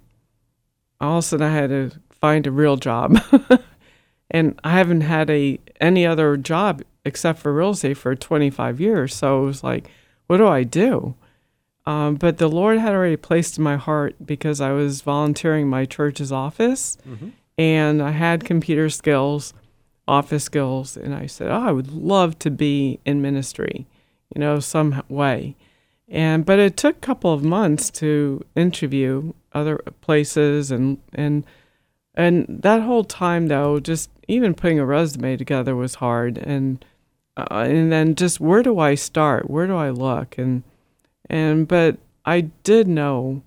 all 1.00 1.18
of 1.18 1.24
a 1.24 1.26
sudden 1.26 1.46
I 1.46 1.52
had 1.52 1.70
to 1.70 1.90
find 2.10 2.46
a 2.46 2.52
real 2.52 2.76
job, 2.76 3.18
and 4.30 4.58
I 4.62 4.70
haven't 4.70 5.00
had 5.00 5.30
a 5.30 5.58
any 5.80 6.06
other 6.06 6.36
job 6.36 6.82
except 7.04 7.38
for 7.38 7.52
real 7.52 7.70
estate 7.70 7.96
for 7.96 8.14
25 8.14 8.80
years. 8.80 9.14
So 9.14 9.42
it 9.42 9.46
was 9.46 9.64
like, 9.64 9.88
what 10.26 10.38
do 10.38 10.46
I 10.46 10.64
do? 10.64 11.14
Um, 11.86 12.16
but 12.16 12.38
the 12.38 12.48
Lord 12.48 12.78
had 12.78 12.92
already 12.92 13.16
placed 13.16 13.58
in 13.58 13.64
my 13.64 13.76
heart 13.76 14.16
because 14.24 14.60
I 14.60 14.72
was 14.72 15.02
volunteering 15.02 15.68
my 15.68 15.84
church's 15.84 16.32
office 16.32 16.98
mm-hmm. 17.08 17.28
and 17.56 18.02
I 18.02 18.10
had 18.10 18.44
computer 18.44 18.90
skills, 18.90 19.54
office 20.08 20.44
skills. 20.44 20.96
And 20.96 21.14
I 21.14 21.26
said, 21.26 21.48
Oh, 21.48 21.62
I 21.62 21.70
would 21.70 21.92
love 21.92 22.38
to 22.40 22.50
be 22.50 22.98
in 23.04 23.22
ministry, 23.22 23.86
you 24.34 24.40
know, 24.40 24.58
some 24.58 25.02
way. 25.08 25.54
And 26.08 26.44
but 26.44 26.58
it 26.58 26.76
took 26.76 26.96
a 26.96 27.00
couple 27.00 27.32
of 27.32 27.42
months 27.42 27.90
to 27.92 28.44
interview 28.54 29.32
other 29.52 29.78
places 30.00 30.70
and 30.70 30.98
and 31.12 31.44
and 32.14 32.46
that 32.48 32.82
whole 32.82 33.04
time 33.04 33.48
though, 33.48 33.80
just 33.80 34.10
even 34.28 34.54
putting 34.54 34.78
a 34.78 34.86
resume 34.86 35.36
together 35.36 35.74
was 35.74 35.96
hard 35.96 36.38
and 36.38 36.84
uh, 37.36 37.46
and 37.50 37.92
then 37.92 38.14
just 38.14 38.40
where 38.40 38.62
do 38.62 38.78
I 38.78 38.94
start? 38.94 39.50
Where 39.50 39.66
do 39.66 39.76
I 39.76 39.90
look? 39.90 40.38
And 40.38 40.62
and 41.28 41.66
but 41.66 41.98
I 42.24 42.42
did 42.62 42.88
know 42.88 43.42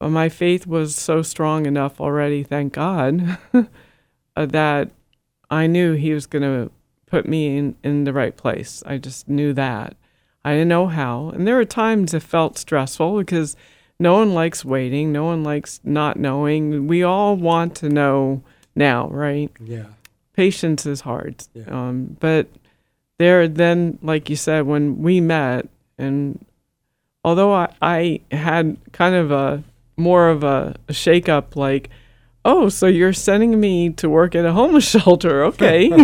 my 0.00 0.28
faith 0.28 0.66
was 0.66 0.96
so 0.96 1.22
strong 1.22 1.66
enough 1.66 2.00
already, 2.00 2.42
thank 2.42 2.72
God, 2.72 3.38
uh, 4.36 4.46
that 4.46 4.90
I 5.50 5.66
knew 5.66 5.92
He 5.94 6.12
was 6.12 6.26
going 6.26 6.42
to 6.42 6.70
put 7.06 7.26
me 7.26 7.56
in, 7.56 7.76
in 7.84 8.04
the 8.04 8.12
right 8.12 8.36
place. 8.36 8.82
I 8.86 8.98
just 8.98 9.28
knew 9.28 9.52
that. 9.52 9.96
I 10.44 10.52
didn't 10.52 10.68
know 10.68 10.88
how. 10.88 11.30
And 11.30 11.46
there 11.46 11.56
were 11.56 11.64
times 11.64 12.14
it 12.14 12.22
felt 12.22 12.58
stressful 12.58 13.18
because 13.18 13.54
no 13.98 14.14
one 14.14 14.34
likes 14.34 14.64
waiting, 14.64 15.12
no 15.12 15.24
one 15.24 15.44
likes 15.44 15.80
not 15.84 16.18
knowing. 16.18 16.88
We 16.88 17.02
all 17.02 17.36
want 17.36 17.76
to 17.76 17.88
know 17.88 18.42
now, 18.74 19.08
right? 19.08 19.52
Yeah. 19.62 19.86
Patience 20.32 20.86
is 20.86 21.02
hard. 21.02 21.44
Yeah. 21.54 21.64
Um, 21.66 22.16
but 22.18 22.48
there, 23.18 23.46
then, 23.46 23.98
like 24.02 24.28
you 24.30 24.36
said, 24.36 24.66
when 24.66 25.02
we 25.02 25.20
met 25.20 25.68
and 25.98 26.44
although 27.24 27.52
I, 27.52 27.68
I 27.80 28.20
had 28.30 28.76
kind 28.92 29.14
of 29.14 29.30
a 29.30 29.62
more 29.96 30.28
of 30.28 30.42
a, 30.42 30.74
a 30.88 30.92
shake 30.92 31.28
up 31.28 31.54
like 31.54 31.90
oh 32.44 32.68
so 32.68 32.86
you're 32.86 33.12
sending 33.12 33.60
me 33.60 33.90
to 33.90 34.08
work 34.08 34.34
at 34.34 34.44
a 34.44 34.52
homeless 34.52 34.88
shelter 34.90 35.44
okay. 35.44 35.88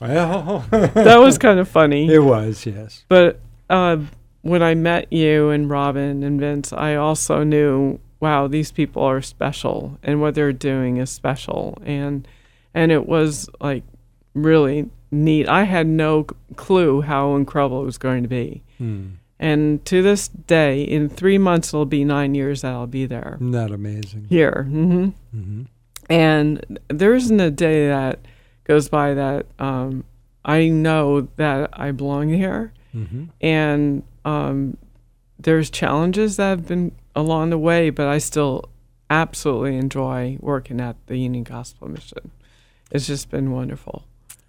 Well. 0.00 0.66
That 0.70 1.16
was 1.18 1.38
kind 1.38 1.58
of 1.58 1.66
funny. 1.66 2.12
It 2.12 2.18
was 2.18 2.66
yes. 2.66 3.06
But 3.08 3.40
uh, 3.70 3.98
when 4.42 4.62
i 4.62 4.74
met 4.74 5.10
you 5.10 5.48
and 5.48 5.70
robin 5.70 6.22
and 6.22 6.38
vince 6.38 6.70
i 6.70 6.94
also 6.94 7.42
knew 7.42 7.98
wow 8.20 8.46
these 8.46 8.72
people 8.72 9.02
are 9.02 9.20
special 9.20 9.98
and 10.02 10.20
what 10.20 10.34
they're 10.34 10.52
doing 10.52 10.96
is 10.96 11.10
special. 11.10 11.78
And 11.84 12.26
and 12.72 12.90
it 12.90 13.06
was 13.06 13.48
like 13.60 13.84
really 14.34 14.90
neat. 15.10 15.48
I 15.48 15.64
had 15.64 15.86
no 15.86 16.24
clue 16.56 17.02
how 17.02 17.36
incredible 17.36 17.82
it 17.82 17.84
was 17.84 17.98
going 17.98 18.22
to 18.22 18.28
be. 18.28 18.62
Hmm. 18.78 19.06
And 19.44 19.84
to 19.84 20.00
this 20.00 20.28
day, 20.28 20.82
in 20.82 21.10
three 21.10 21.36
months, 21.36 21.68
it'll 21.68 21.84
be 21.84 22.02
nine 22.02 22.34
years 22.34 22.62
that 22.62 22.72
I'll 22.72 22.86
be 22.86 23.04
there. 23.04 23.34
Isn't 23.34 23.50
that 23.50 23.72
amazing? 23.72 24.24
Here. 24.30 24.66
Mm-hmm. 24.66 25.04
Mm-hmm. 25.36 25.62
And 26.08 26.80
there 26.88 27.14
isn't 27.14 27.38
a 27.38 27.50
day 27.50 27.88
that 27.88 28.20
goes 28.64 28.88
by 28.88 29.12
that 29.12 29.44
um, 29.58 30.04
I 30.46 30.68
know 30.68 31.28
that 31.36 31.68
I 31.74 31.90
belong 31.90 32.30
here. 32.30 32.72
Mm-hmm. 32.96 33.24
And 33.42 34.02
um, 34.24 34.78
there's 35.38 35.68
challenges 35.68 36.38
that 36.38 36.48
have 36.48 36.66
been 36.66 36.92
along 37.14 37.50
the 37.50 37.58
way, 37.58 37.90
but 37.90 38.06
I 38.06 38.16
still 38.16 38.64
absolutely 39.10 39.76
enjoy 39.76 40.38
working 40.40 40.80
at 40.80 40.96
the 41.06 41.18
Union 41.18 41.44
Gospel 41.44 41.88
Mission. 41.88 42.30
It's 42.90 43.06
just 43.06 43.28
been 43.28 43.50
wonderful. 43.50 44.06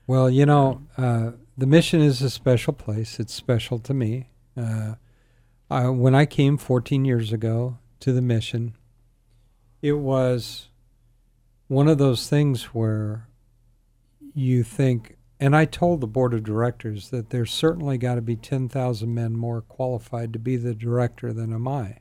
Well, 0.08 0.30
you 0.30 0.46
know, 0.46 0.84
uh, 0.98 1.32
the 1.58 1.68
mission 1.68 2.00
is 2.00 2.22
a 2.22 2.30
special 2.30 2.72
place. 2.72 3.20
It's 3.20 3.34
special 3.34 3.78
to 3.80 3.94
me. 3.94 4.30
Uh, 4.58 4.96
I, 5.70 5.90
when 5.90 6.16
I 6.16 6.26
came 6.26 6.58
14 6.58 7.06
years 7.06 7.34
ago 7.34 7.78
to 8.00 8.14
the 8.14 8.22
mission, 8.22 8.76
it 9.82 9.94
was 9.94 10.70
one 11.68 11.88
of 11.88 11.98
those 11.98 12.30
things 12.30 12.66
where 12.66 13.28
you 14.34 14.64
think, 14.64 15.18
and 15.40 15.56
I 15.56 15.66
told 15.66 16.02
the 16.02 16.08
board 16.08 16.34
of 16.34 16.44
directors 16.44 17.10
that 17.10 17.30
there's 17.30 17.52
certainly 17.52 17.98
got 17.98 18.16
to 18.16 18.22
be 18.22 18.36
10,000 18.36 19.14
men 19.14 19.36
more 19.36 19.62
qualified 19.62 20.34
to 20.34 20.40
be 20.40 20.58
the 20.58 20.76
director 20.76 21.34
than 21.34 21.54
am 21.54 21.68
I. 21.68 22.00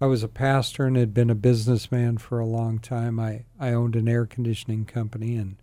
I 0.00 0.06
was 0.06 0.22
a 0.22 0.28
pastor 0.28 0.86
and 0.86 0.96
had 0.96 1.12
been 1.12 1.28
a 1.28 1.34
businessman 1.34 2.18
for 2.18 2.38
a 2.38 2.46
long 2.46 2.78
time. 2.78 3.18
I, 3.18 3.44
I 3.58 3.72
owned 3.72 3.96
an 3.96 4.08
air 4.08 4.26
conditioning 4.26 4.84
company, 4.84 5.36
and 5.36 5.56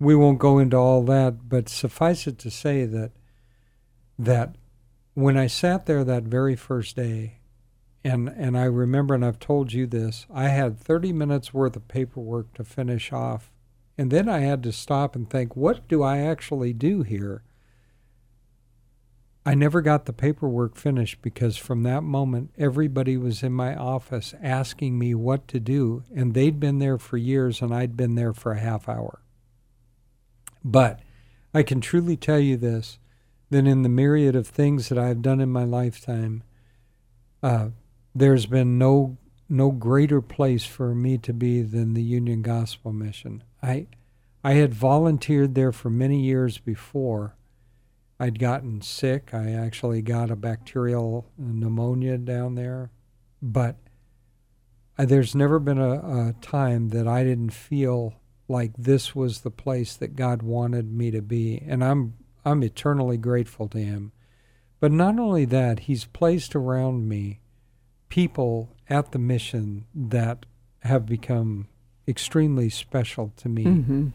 we 0.00 0.16
won't 0.16 0.38
go 0.38 0.58
into 0.58 0.76
all 0.76 1.02
that, 1.04 1.48
but 1.48 1.68
suffice 1.68 2.26
it 2.26 2.38
to 2.38 2.50
say 2.50 2.86
that 2.86 3.12
that 4.18 4.56
when 5.14 5.36
I 5.36 5.46
sat 5.46 5.86
there 5.86 6.04
that 6.04 6.24
very 6.24 6.56
first 6.56 6.96
day, 6.96 7.38
and 8.04 8.28
and 8.28 8.56
I 8.56 8.64
remember, 8.64 9.14
and 9.14 9.24
I've 9.24 9.38
told 9.38 9.72
you 9.72 9.86
this, 9.86 10.26
I 10.32 10.48
had 10.48 10.78
30 10.78 11.12
minutes 11.12 11.54
worth 11.54 11.76
of 11.76 11.88
paperwork 11.88 12.54
to 12.54 12.64
finish 12.64 13.12
off, 13.12 13.52
and 13.96 14.10
then 14.10 14.28
I 14.28 14.40
had 14.40 14.62
to 14.64 14.72
stop 14.72 15.14
and 15.14 15.28
think, 15.28 15.54
what 15.54 15.86
do 15.88 16.02
I 16.02 16.18
actually 16.18 16.72
do 16.72 17.02
here? 17.02 17.42
I 19.44 19.54
never 19.54 19.82
got 19.82 20.04
the 20.04 20.12
paperwork 20.12 20.76
finished 20.76 21.20
because 21.20 21.56
from 21.56 21.82
that 21.82 22.02
moment, 22.02 22.50
everybody 22.56 23.16
was 23.16 23.42
in 23.42 23.52
my 23.52 23.74
office 23.74 24.34
asking 24.40 24.98
me 24.98 25.14
what 25.14 25.48
to 25.48 25.58
do, 25.58 26.04
and 26.14 26.32
they'd 26.32 26.60
been 26.60 26.78
there 26.78 26.98
for 26.98 27.16
years, 27.16 27.60
and 27.60 27.74
I'd 27.74 27.96
been 27.96 28.14
there 28.14 28.32
for 28.32 28.52
a 28.52 28.60
half 28.60 28.88
hour. 28.88 29.20
But 30.64 31.00
I 31.52 31.64
can 31.64 31.80
truly 31.80 32.16
tell 32.16 32.38
you 32.38 32.56
this 32.56 32.98
than 33.52 33.66
in 33.66 33.82
the 33.82 33.88
myriad 33.88 34.34
of 34.34 34.48
things 34.48 34.88
that 34.88 34.98
I've 34.98 35.22
done 35.22 35.40
in 35.40 35.50
my 35.50 35.64
lifetime, 35.64 36.42
uh, 37.42 37.68
there's 38.14 38.46
been 38.46 38.78
no 38.78 39.18
no 39.48 39.70
greater 39.70 40.22
place 40.22 40.64
for 40.64 40.94
me 40.94 41.18
to 41.18 41.32
be 41.34 41.60
than 41.60 41.92
the 41.92 42.02
Union 42.02 42.40
Gospel 42.40 42.92
Mission. 42.92 43.44
I 43.62 43.86
I 44.42 44.54
had 44.54 44.74
volunteered 44.74 45.54
there 45.54 45.72
for 45.72 45.90
many 45.90 46.20
years 46.20 46.58
before. 46.58 47.36
I'd 48.18 48.38
gotten 48.38 48.80
sick. 48.80 49.34
I 49.34 49.50
actually 49.52 50.00
got 50.00 50.30
a 50.30 50.36
bacterial 50.36 51.26
pneumonia 51.36 52.18
down 52.18 52.54
there. 52.54 52.90
But 53.40 53.76
I, 54.96 55.04
there's 55.04 55.34
never 55.34 55.58
been 55.58 55.78
a, 55.78 56.28
a 56.28 56.34
time 56.40 56.88
that 56.90 57.06
I 57.06 57.24
didn't 57.24 57.50
feel 57.50 58.14
like 58.48 58.72
this 58.78 59.14
was 59.14 59.40
the 59.40 59.50
place 59.50 59.96
that 59.96 60.16
God 60.16 60.42
wanted 60.42 60.92
me 60.92 61.10
to 61.10 61.20
be. 61.22 61.62
And 61.66 61.84
I'm, 61.84 62.14
I'm 62.44 62.62
eternally 62.62 63.16
grateful 63.16 63.68
to 63.68 63.78
Him. 63.78 64.12
But 64.80 64.92
not 64.92 65.18
only 65.18 65.44
that, 65.46 65.80
He's 65.80 66.04
placed 66.06 66.54
around 66.56 67.08
me 67.08 67.40
people 68.08 68.74
at 68.90 69.12
the 69.12 69.18
mission 69.18 69.86
that 69.94 70.44
have 70.80 71.06
become 71.06 71.68
extremely 72.06 72.68
special 72.68 73.32
to 73.36 73.48
me. 73.48 73.64
Mm-hmm. 73.64 74.08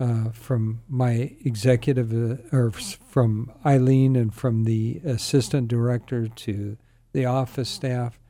Uh, 0.00 0.30
from 0.30 0.80
my 0.88 1.36
executive, 1.44 2.12
uh, 2.12 2.36
or 2.56 2.70
from 2.70 3.50
Eileen 3.66 4.14
and 4.14 4.32
from 4.32 4.62
the 4.62 5.00
assistant 5.04 5.66
director 5.66 6.28
to 6.28 6.76
the 7.12 7.24
office 7.24 7.68
staff, 7.68 8.20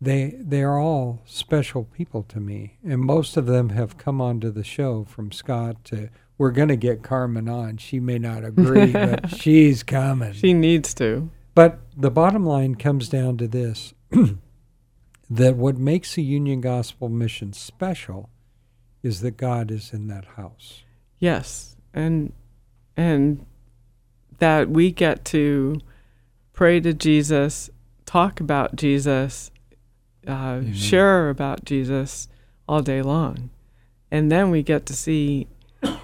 they 0.00 0.36
they 0.38 0.62
are 0.62 0.78
all 0.78 1.22
special 1.24 1.84
people 1.84 2.22
to 2.24 2.38
me, 2.38 2.78
and 2.84 3.00
most 3.00 3.36
of 3.36 3.46
them 3.46 3.70
have 3.70 3.98
come 3.98 4.20
onto 4.20 4.52
the 4.52 4.62
show. 4.62 5.04
From 5.04 5.32
Scott 5.32 5.82
to 5.86 6.10
we're 6.38 6.50
going 6.50 6.68
to 6.68 6.76
get 6.76 7.02
Carmen 7.02 7.48
on. 7.48 7.76
She 7.76 8.00
may 8.00 8.18
not 8.18 8.44
agree, 8.44 8.92
but 8.92 9.30
she's 9.36 9.82
coming. 9.82 10.32
She 10.32 10.52
needs 10.54 10.94
to. 10.94 11.30
But 11.54 11.80
the 11.96 12.10
bottom 12.10 12.44
line 12.46 12.76
comes 12.76 13.08
down 13.08 13.36
to 13.38 13.48
this 13.48 13.94
that 15.30 15.56
what 15.56 15.76
makes 15.76 16.16
a 16.16 16.22
Union 16.22 16.60
Gospel 16.60 17.08
mission 17.08 17.52
special 17.52 18.30
is 19.02 19.20
that 19.20 19.36
God 19.36 19.70
is 19.70 19.92
in 19.92 20.08
that 20.08 20.24
house. 20.36 20.84
Yes. 21.18 21.76
And 21.92 22.32
and 22.96 23.44
that 24.38 24.68
we 24.68 24.90
get 24.90 25.24
to 25.26 25.80
pray 26.52 26.80
to 26.80 26.92
Jesus, 26.92 27.70
talk 28.06 28.40
about 28.40 28.76
Jesus, 28.76 29.50
uh, 30.26 30.60
share 30.72 31.30
about 31.30 31.64
Jesus 31.64 32.28
all 32.68 32.82
day 32.82 33.02
long. 33.02 33.50
And 34.10 34.30
then 34.30 34.50
we 34.50 34.62
get 34.62 34.84
to 34.86 34.94
see 34.94 35.46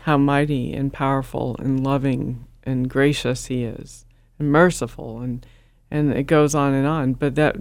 how 0.02 0.16
mighty 0.16 0.72
and 0.72 0.92
powerful 0.92 1.56
and 1.58 1.84
loving 1.84 2.46
and 2.64 2.88
gracious 2.88 3.46
he 3.46 3.64
is 3.64 4.04
and 4.38 4.50
merciful 4.50 5.20
and 5.20 5.46
and 5.90 6.12
it 6.12 6.24
goes 6.24 6.54
on 6.54 6.74
and 6.74 6.86
on. 6.86 7.14
But 7.14 7.34
that 7.36 7.56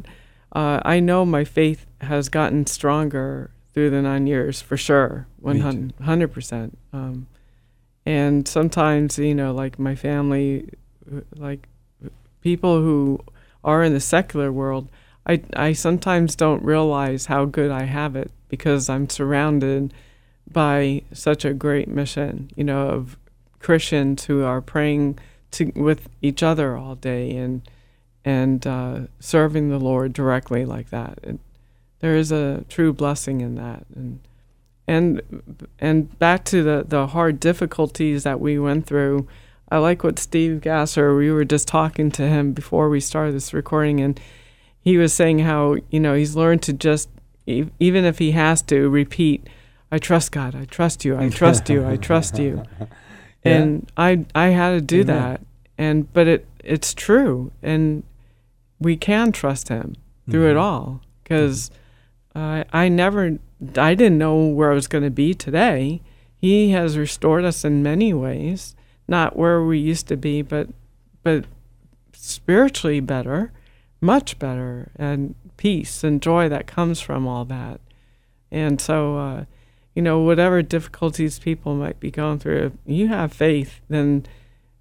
uh, 0.52 0.82
I 0.84 1.00
know 1.00 1.26
my 1.26 1.44
faith 1.44 1.86
has 2.02 2.30
gotten 2.30 2.66
stronger 2.66 3.52
through 3.74 3.90
the 3.90 4.02
nine 4.02 4.28
years 4.28 4.62
for 4.62 4.78
sure, 4.78 5.28
one 5.40 5.94
hundred 6.02 6.34
percent. 6.34 6.78
Um, 6.94 7.28
and 8.06 8.48
sometimes 8.48 9.18
you 9.18 9.36
know, 9.36 9.54
like 9.54 9.78
my 9.78 9.96
family, 9.96 10.70
like 11.36 11.68
people 12.42 12.82
who 12.82 13.20
are 13.64 13.84
in 13.84 13.94
the 13.94 14.00
secular 14.00 14.52
world, 14.52 14.90
I 15.26 15.42
I 15.56 15.74
sometimes 15.74 16.36
don't 16.36 16.64
realize 16.64 17.28
how 17.28 17.46
good 17.46 17.72
I 17.72 17.84
have 17.84 18.16
it 18.16 18.32
because 18.50 18.90
I'm 18.90 19.10
surrounded 19.10 19.94
by 20.52 21.04
such 21.14 21.46
a 21.46 21.54
great 21.54 21.88
mission, 21.88 22.50
you 22.56 22.64
know, 22.64 22.88
of 22.90 23.18
Christians 23.60 24.26
who 24.26 24.44
are 24.44 24.62
praying 24.62 25.20
to 25.52 25.72
with 25.76 26.10
each 26.22 26.44
other 26.44 26.78
all 26.78 26.96
day 26.96 27.36
and 27.36 27.62
and 28.24 28.68
uh, 28.68 29.00
serving 29.20 29.70
the 29.70 29.80
Lord 29.80 30.14
directly 30.14 30.66
like 30.66 30.90
that. 30.90 31.20
It, 31.24 31.40
there 32.00 32.16
is 32.16 32.32
a 32.32 32.66
true 32.70 32.94
blessing 32.94 33.42
in 33.42 33.56
that, 33.56 33.86
and 33.96 34.20
and 34.88 35.22
and 35.80 36.18
back 36.20 36.44
to 36.46 36.64
the 36.64 36.86
the 36.88 37.08
hard 37.08 37.40
difficulties 37.40 38.24
that 38.24 38.40
we 38.40 38.60
went 38.60 38.86
through. 38.86 39.28
I 39.70 39.78
like 39.80 40.04
what 40.04 40.20
Steve 40.20 40.62
Gasser. 40.62 41.16
We 41.16 41.32
were 41.32 41.46
just 41.46 41.68
talking 41.68 42.12
to 42.12 42.28
him 42.28 42.54
before 42.54 42.90
we 42.90 43.00
started 43.00 43.34
this 43.34 43.54
recording, 43.54 44.00
and 44.00 44.20
he 44.80 44.98
was 44.98 45.14
saying 45.14 45.40
how 45.40 45.78
you 45.90 46.00
know 46.00 46.14
he's 46.14 46.36
learned 46.36 46.62
to 46.64 46.74
just 46.74 47.10
even 47.46 48.06
if 48.06 48.20
he 48.20 48.32
has 48.32 48.62
to 48.64 48.90
repeat, 48.90 49.48
"I 49.92 50.00
trust 50.00 50.32
God, 50.32 50.56
I 50.56 50.66
trust 50.66 51.06
you, 51.06 51.18
I 51.18 51.30
trust 51.42 51.70
you, 51.70 51.86
I 51.86 51.98
trust 51.98 52.40
you," 52.40 52.64
and 53.44 53.90
I 53.98 54.26
I 54.36 54.48
had 54.48 54.72
to 54.72 54.82
do 54.82 55.02
Amen. 55.02 55.08
that, 55.08 55.42
and 55.78 56.12
but 56.14 56.28
it 56.28 56.48
it's 56.64 56.94
true, 56.94 57.52
and 57.64 58.04
we 58.80 58.98
can 58.98 59.32
trust 59.32 59.70
him 59.70 59.96
through 60.30 60.42
mm-hmm. 60.44 60.52
it 60.52 60.58
all. 60.58 61.02
Because 61.24 61.72
uh, 62.36 62.64
I 62.72 62.88
never, 62.90 63.38
I 63.78 63.96
didn't 63.96 64.18
know 64.18 64.46
where 64.46 64.72
I 64.72 64.76
was 64.76 64.88
going 64.88 65.04
to 65.04 65.10
be 65.10 65.34
today. 65.34 66.02
He 66.38 66.72
has 66.72 66.98
restored 66.98 67.44
us 67.44 67.66
in 67.66 67.82
many 67.82 68.14
ways, 68.14 68.76
not 69.08 69.36
where 69.36 69.64
we 69.64 69.80
used 69.80 70.08
to 70.10 70.18
be, 70.18 70.42
but 70.42 70.70
but 71.24 71.46
spiritually 72.14 73.00
better, 73.00 73.52
much 74.00 74.40
better, 74.40 74.92
and 74.96 75.36
peace 75.58 76.04
and 76.04 76.22
joy 76.22 76.48
that 76.48 76.68
comes 76.68 77.02
from 77.02 77.28
all 77.28 77.44
that. 77.46 77.82
And 78.52 78.80
so, 78.80 79.18
uh, 79.18 79.46
you 79.98 80.04
know, 80.04 80.20
whatever 80.20 80.62
difficulties 80.62 81.40
people 81.40 81.74
might 81.74 82.00
be 82.00 82.12
going 82.12 82.38
through, 82.38 82.66
if 82.66 82.74
you 82.86 83.08
have 83.08 83.34
faith, 83.34 83.82
then 83.90 84.28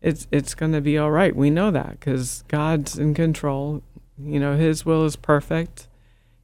it's 0.02 0.26
it's 0.30 0.54
going 0.54 0.72
to 0.72 0.82
be 0.82 0.98
all 0.98 1.10
right. 1.10 1.34
We 1.34 1.48
know 1.48 1.70
that 1.70 1.92
because 1.92 2.44
God's 2.48 2.98
in 2.98 3.14
control. 3.14 3.82
You 4.22 4.38
know, 4.38 4.58
His 4.58 4.84
will 4.84 5.06
is 5.06 5.16
perfect. 5.16 5.88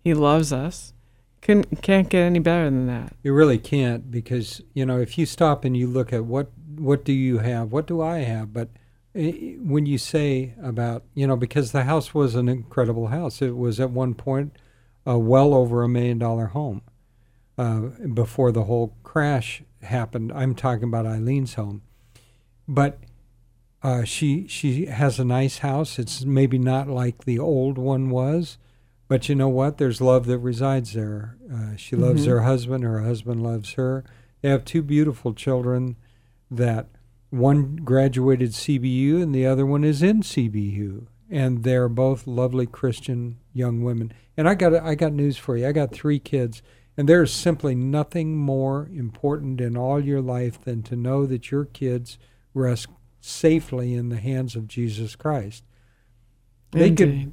He 0.02 0.14
loves 0.14 0.54
us. 0.54 0.94
Can 1.42 1.64
can't 1.82 2.08
get 2.08 2.22
any 2.22 2.38
better 2.38 2.64
than 2.64 2.86
that. 2.86 3.14
You 3.22 3.34
really 3.34 3.58
can't 3.58 4.10
because 4.10 4.62
you 4.72 4.86
know 4.86 4.98
if 4.98 5.18
you 5.18 5.26
stop 5.26 5.66
and 5.66 5.76
you 5.76 5.86
look 5.86 6.10
at 6.10 6.24
what 6.24 6.50
what 6.76 7.04
do 7.04 7.12
you 7.12 7.40
have, 7.40 7.72
what 7.72 7.86
do 7.86 8.00
I 8.00 8.20
have, 8.20 8.54
but 8.54 8.70
eh, 9.14 9.56
when 9.58 9.84
you 9.84 9.98
say 9.98 10.54
about 10.62 11.02
you 11.12 11.26
know 11.26 11.36
because 11.36 11.72
the 11.72 11.84
house 11.84 12.14
was 12.14 12.34
an 12.34 12.48
incredible 12.48 13.08
house, 13.08 13.42
it 13.42 13.54
was 13.54 13.78
at 13.80 13.90
one 13.90 14.14
point 14.14 14.56
uh, 15.06 15.18
well 15.18 15.52
over 15.52 15.82
a 15.82 15.90
million 15.90 16.18
dollar 16.18 16.46
home 16.46 16.80
uh, 17.62 17.80
before 18.12 18.50
the 18.50 18.64
whole 18.64 18.96
crash 19.04 19.62
happened. 19.82 20.32
I'm 20.34 20.54
talking 20.54 20.84
about 20.84 21.06
Eileen's 21.06 21.54
home, 21.54 21.82
but 22.66 22.98
uh, 23.84 24.02
she 24.02 24.48
she 24.48 24.86
has 24.86 25.20
a 25.20 25.24
nice 25.24 25.58
house. 25.58 25.98
It's 25.98 26.24
maybe 26.24 26.58
not 26.58 26.88
like 26.88 27.24
the 27.24 27.38
old 27.38 27.78
one 27.78 28.10
was, 28.10 28.58
but 29.06 29.28
you 29.28 29.36
know 29.36 29.48
what? 29.48 29.78
There's 29.78 30.00
love 30.00 30.26
that 30.26 30.38
resides 30.38 30.94
there. 30.94 31.36
Uh, 31.52 31.76
she 31.76 31.94
loves 31.94 32.22
mm-hmm. 32.22 32.32
her 32.32 32.40
husband. 32.40 32.82
Her 32.82 33.02
husband 33.02 33.44
loves 33.44 33.74
her. 33.74 34.04
They 34.40 34.48
have 34.48 34.64
two 34.64 34.82
beautiful 34.82 35.32
children. 35.32 35.96
That 36.50 36.88
one 37.30 37.76
graduated 37.76 38.50
CBU 38.50 39.22
and 39.22 39.32
the 39.32 39.46
other 39.46 39.64
one 39.64 39.84
is 39.84 40.02
in 40.02 40.22
CBU, 40.22 41.06
and 41.30 41.62
they're 41.62 41.88
both 41.88 42.26
lovely 42.26 42.66
Christian 42.66 43.38
young 43.52 43.84
women. 43.84 44.12
And 44.36 44.48
I 44.48 44.56
got 44.56 44.74
I 44.74 44.96
got 44.96 45.12
news 45.12 45.36
for 45.36 45.56
you. 45.56 45.68
I 45.68 45.72
got 45.72 45.92
three 45.92 46.18
kids. 46.18 46.60
And 46.96 47.08
there 47.08 47.22
is 47.22 47.32
simply 47.32 47.74
nothing 47.74 48.36
more 48.36 48.88
important 48.92 49.60
in 49.60 49.76
all 49.76 49.98
your 49.98 50.20
life 50.20 50.60
than 50.60 50.82
to 50.84 50.96
know 50.96 51.24
that 51.26 51.50
your 51.50 51.64
kids 51.64 52.18
rest 52.54 52.88
safely 53.20 53.94
in 53.94 54.08
the 54.08 54.18
hands 54.18 54.56
of 54.56 54.68
Jesus 54.68 55.16
Christ. 55.16 55.64
They 56.72 56.88
Indeed. 56.88 56.96
could 56.96 57.32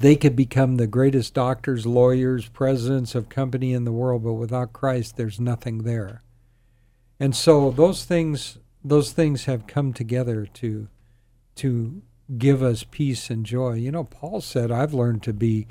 they 0.00 0.16
could 0.16 0.36
become 0.36 0.76
the 0.76 0.86
greatest 0.86 1.32
doctors, 1.32 1.86
lawyers, 1.86 2.48
presidents 2.48 3.14
of 3.14 3.30
company 3.30 3.72
in 3.72 3.84
the 3.84 3.92
world, 3.92 4.22
but 4.22 4.34
without 4.34 4.72
Christ 4.72 5.16
there's 5.16 5.40
nothing 5.40 5.78
there. 5.78 6.22
And 7.18 7.34
so 7.34 7.70
those 7.70 8.04
things 8.04 8.58
those 8.84 9.12
things 9.12 9.46
have 9.46 9.66
come 9.66 9.92
together 9.92 10.46
to 10.46 10.88
to 11.56 12.02
give 12.36 12.62
us 12.62 12.84
peace 12.88 13.30
and 13.30 13.44
joy. 13.44 13.74
You 13.74 13.90
know, 13.90 14.04
Paul 14.04 14.40
said, 14.40 14.70
I've 14.70 14.94
learned 14.94 15.22
to 15.24 15.32
be 15.32 15.66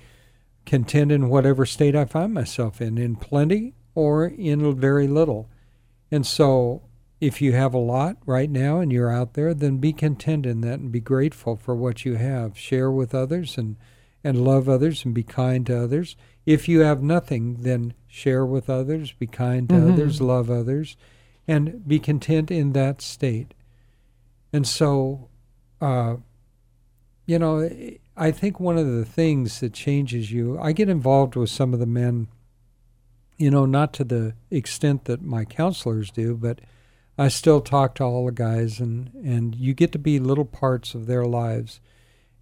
content 0.67 1.11
in 1.11 1.29
whatever 1.29 1.65
state 1.65 1.95
I 1.95 2.05
find 2.05 2.33
myself 2.33 2.79
in, 2.79 2.99
in 2.99 3.15
plenty 3.15 3.73
or 3.95 4.27
in 4.27 4.79
very 4.79 5.07
little. 5.07 5.49
And 6.11 6.27
so 6.27 6.83
if 7.19 7.41
you 7.41 7.53
have 7.53 7.73
a 7.73 7.79
lot 7.79 8.17
right 8.25 8.49
now 8.49 8.79
and 8.79 8.91
you're 8.91 9.11
out 9.11 9.33
there, 9.33 9.55
then 9.55 9.77
be 9.77 9.93
content 9.93 10.45
in 10.45 10.61
that 10.61 10.79
and 10.79 10.91
be 10.91 10.99
grateful 10.99 11.55
for 11.55 11.75
what 11.75 12.05
you 12.05 12.15
have. 12.15 12.57
Share 12.57 12.91
with 12.91 13.15
others 13.15 13.57
and, 13.57 13.77
and 14.23 14.43
love 14.43 14.69
others 14.69 15.03
and 15.03 15.15
be 15.15 15.23
kind 15.23 15.65
to 15.65 15.83
others. 15.83 16.15
If 16.45 16.69
you 16.69 16.81
have 16.81 17.01
nothing, 17.01 17.63
then 17.63 17.95
share 18.07 18.45
with 18.45 18.69
others, 18.69 19.13
be 19.13 19.27
kind 19.27 19.67
to 19.69 19.75
mm-hmm. 19.75 19.93
others, 19.93 20.21
love 20.21 20.51
others, 20.51 20.95
and 21.47 21.87
be 21.87 21.97
content 21.97 22.51
in 22.51 22.73
that 22.73 23.01
state. 23.01 23.53
And 24.53 24.67
so, 24.67 25.29
uh, 25.81 26.17
you 27.25 27.39
know, 27.39 27.67
I 28.17 28.31
think 28.31 28.59
one 28.59 28.79
of 28.79 28.87
the 28.87 29.05
things 29.05 29.59
that 29.59 29.73
changes 29.73 30.31
you, 30.31 30.57
I 30.59 30.71
get 30.71 30.89
involved 30.89 31.35
with 31.35 31.51
some 31.51 31.73
of 31.73 31.79
the 31.79 31.85
men, 31.85 32.27
you 33.37 33.51
know, 33.51 33.67
not 33.67 33.93
to 33.93 34.03
the 34.03 34.33
extent 34.49 35.05
that 35.05 35.21
my 35.21 35.45
counselors 35.45 36.09
do, 36.09 36.35
but 36.35 36.59
I 37.15 37.27
still 37.27 37.61
talk 37.61 37.93
to 37.95 38.03
all 38.03 38.25
the 38.25 38.31
guys, 38.31 38.79
and, 38.79 39.11
and 39.13 39.55
you 39.55 39.75
get 39.75 39.91
to 39.91 39.99
be 39.99 40.19
little 40.19 40.45
parts 40.45 40.95
of 40.95 41.05
their 41.05 41.25
lives. 41.25 41.79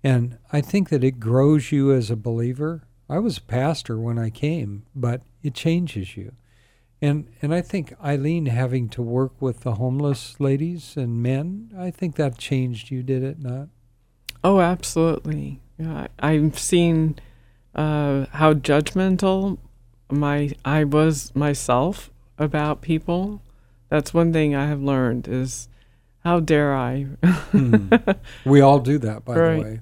And 0.02 0.38
I 0.54 0.62
think 0.62 0.90
that 0.90 1.04
it 1.04 1.20
grows 1.20 1.74
you 1.74 1.92
as 1.92 2.10
a 2.10 2.16
believer. 2.16 2.84
I 3.10 3.20
was 3.20 3.38
a 3.38 3.42
pastor 3.42 4.00
when 4.00 4.18
I 4.18 4.30
came, 4.30 4.86
but 4.96 5.24
it 5.44 5.54
changes 5.54 6.16
you. 6.16 6.34
And 7.02 7.28
and 7.42 7.54
I 7.54 7.62
think 7.62 7.94
Eileen 8.04 8.46
having 8.46 8.88
to 8.90 9.02
work 9.02 9.42
with 9.42 9.62
the 9.62 9.74
homeless 9.74 10.40
ladies 10.40 10.96
and 10.96 11.22
men, 11.22 11.72
I 11.78 11.92
think 11.92 12.16
that 12.16 12.38
changed 12.38 12.90
you, 12.90 13.04
did 13.04 13.22
it 13.22 13.40
not? 13.40 13.68
Oh, 14.44 14.62
absolutely. 14.62 15.60
Yeah, 15.78 16.08
I've 16.20 16.58
seen 16.58 17.18
uh, 17.74 18.26
how 18.32 18.54
judgmental 18.54 19.58
my 20.10 20.52
I 20.64 20.84
was 20.84 21.34
myself 21.36 22.10
about 22.38 22.82
people. 22.82 23.42
That's 23.90 24.14
one 24.14 24.32
thing 24.34 24.56
I 24.56 24.68
have 24.68 24.82
learned 24.82 25.28
is 25.28 25.68
how 26.24 26.40
dare 26.40 26.74
I? 26.76 27.04
Hmm. 27.24 27.88
We 28.46 28.62
all 28.62 28.80
do 28.80 28.98
that, 29.00 29.26
by 29.26 29.36
Right. 29.36 29.56
the 29.56 29.62
way. 29.62 29.80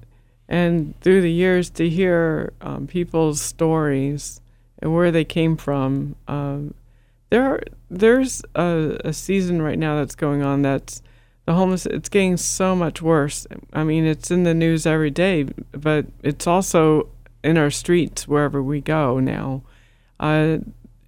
and 0.49 0.99
through 1.01 1.21
the 1.21 1.31
years 1.31 1.69
to 1.71 1.87
hear 1.89 2.53
um, 2.61 2.85
people's 2.87 3.39
stories 3.41 4.41
and 4.79 4.93
where 4.93 5.11
they 5.11 5.23
came 5.23 5.55
from 5.55 6.15
um, 6.27 6.73
there 7.29 7.43
are, 7.45 7.63
there's 7.89 8.43
a, 8.55 8.99
a 9.05 9.13
season 9.13 9.61
right 9.61 9.79
now 9.79 9.95
that's 9.95 10.15
going 10.15 10.43
on 10.43 10.61
that's 10.61 11.01
the 11.45 11.53
homeless 11.53 11.85
it's 11.85 12.09
getting 12.09 12.37
so 12.37 12.75
much 12.75 13.01
worse 13.01 13.45
i 13.73 13.83
mean 13.83 14.05
it's 14.05 14.31
in 14.31 14.43
the 14.43 14.53
news 14.53 14.85
every 14.85 15.11
day 15.11 15.43
but 15.71 16.05
it's 16.21 16.47
also 16.47 17.09
in 17.43 17.57
our 17.57 17.71
streets 17.71 18.27
wherever 18.27 18.61
we 18.61 18.79
go 18.79 19.19
now 19.19 19.61
uh, 20.19 20.57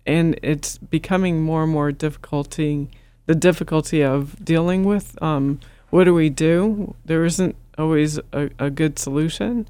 and 0.06 0.38
it's 0.44 0.78
becoming 0.78 1.42
more 1.42 1.64
and 1.64 1.72
more 1.72 1.92
difficulty 1.92 2.90
the 3.26 3.36
difficulty 3.36 4.04
of 4.04 4.44
dealing 4.44 4.84
with 4.84 5.22
um, 5.22 5.60
what 5.90 6.04
do 6.04 6.14
we 6.14 6.30
do 6.30 6.94
there 7.06 7.24
isn't 7.24 7.56
always 7.78 8.18
a, 8.34 8.50
a 8.60 8.70
good 8.70 9.00
solution 9.00 9.68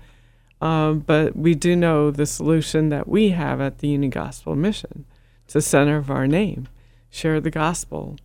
um, 0.62 1.00
but 1.00 1.36
we 1.36 1.54
do 1.54 1.76
know 1.76 2.12
the 2.12 2.26
solution 2.26 2.90
that 2.90 3.08
we 3.08 3.30
have 3.30 3.60
at 3.62 3.80
the 3.80 3.90
Union 3.90 4.10
Gospel 4.10 4.56
Mission. 4.56 5.06
It's 5.44 5.54
the 5.54 5.62
center 5.62 5.98
of 5.98 6.10
our 6.10 6.28
name. 6.28 6.68
Share 7.10 7.40
the 7.40 7.52
gospel. 7.52 8.18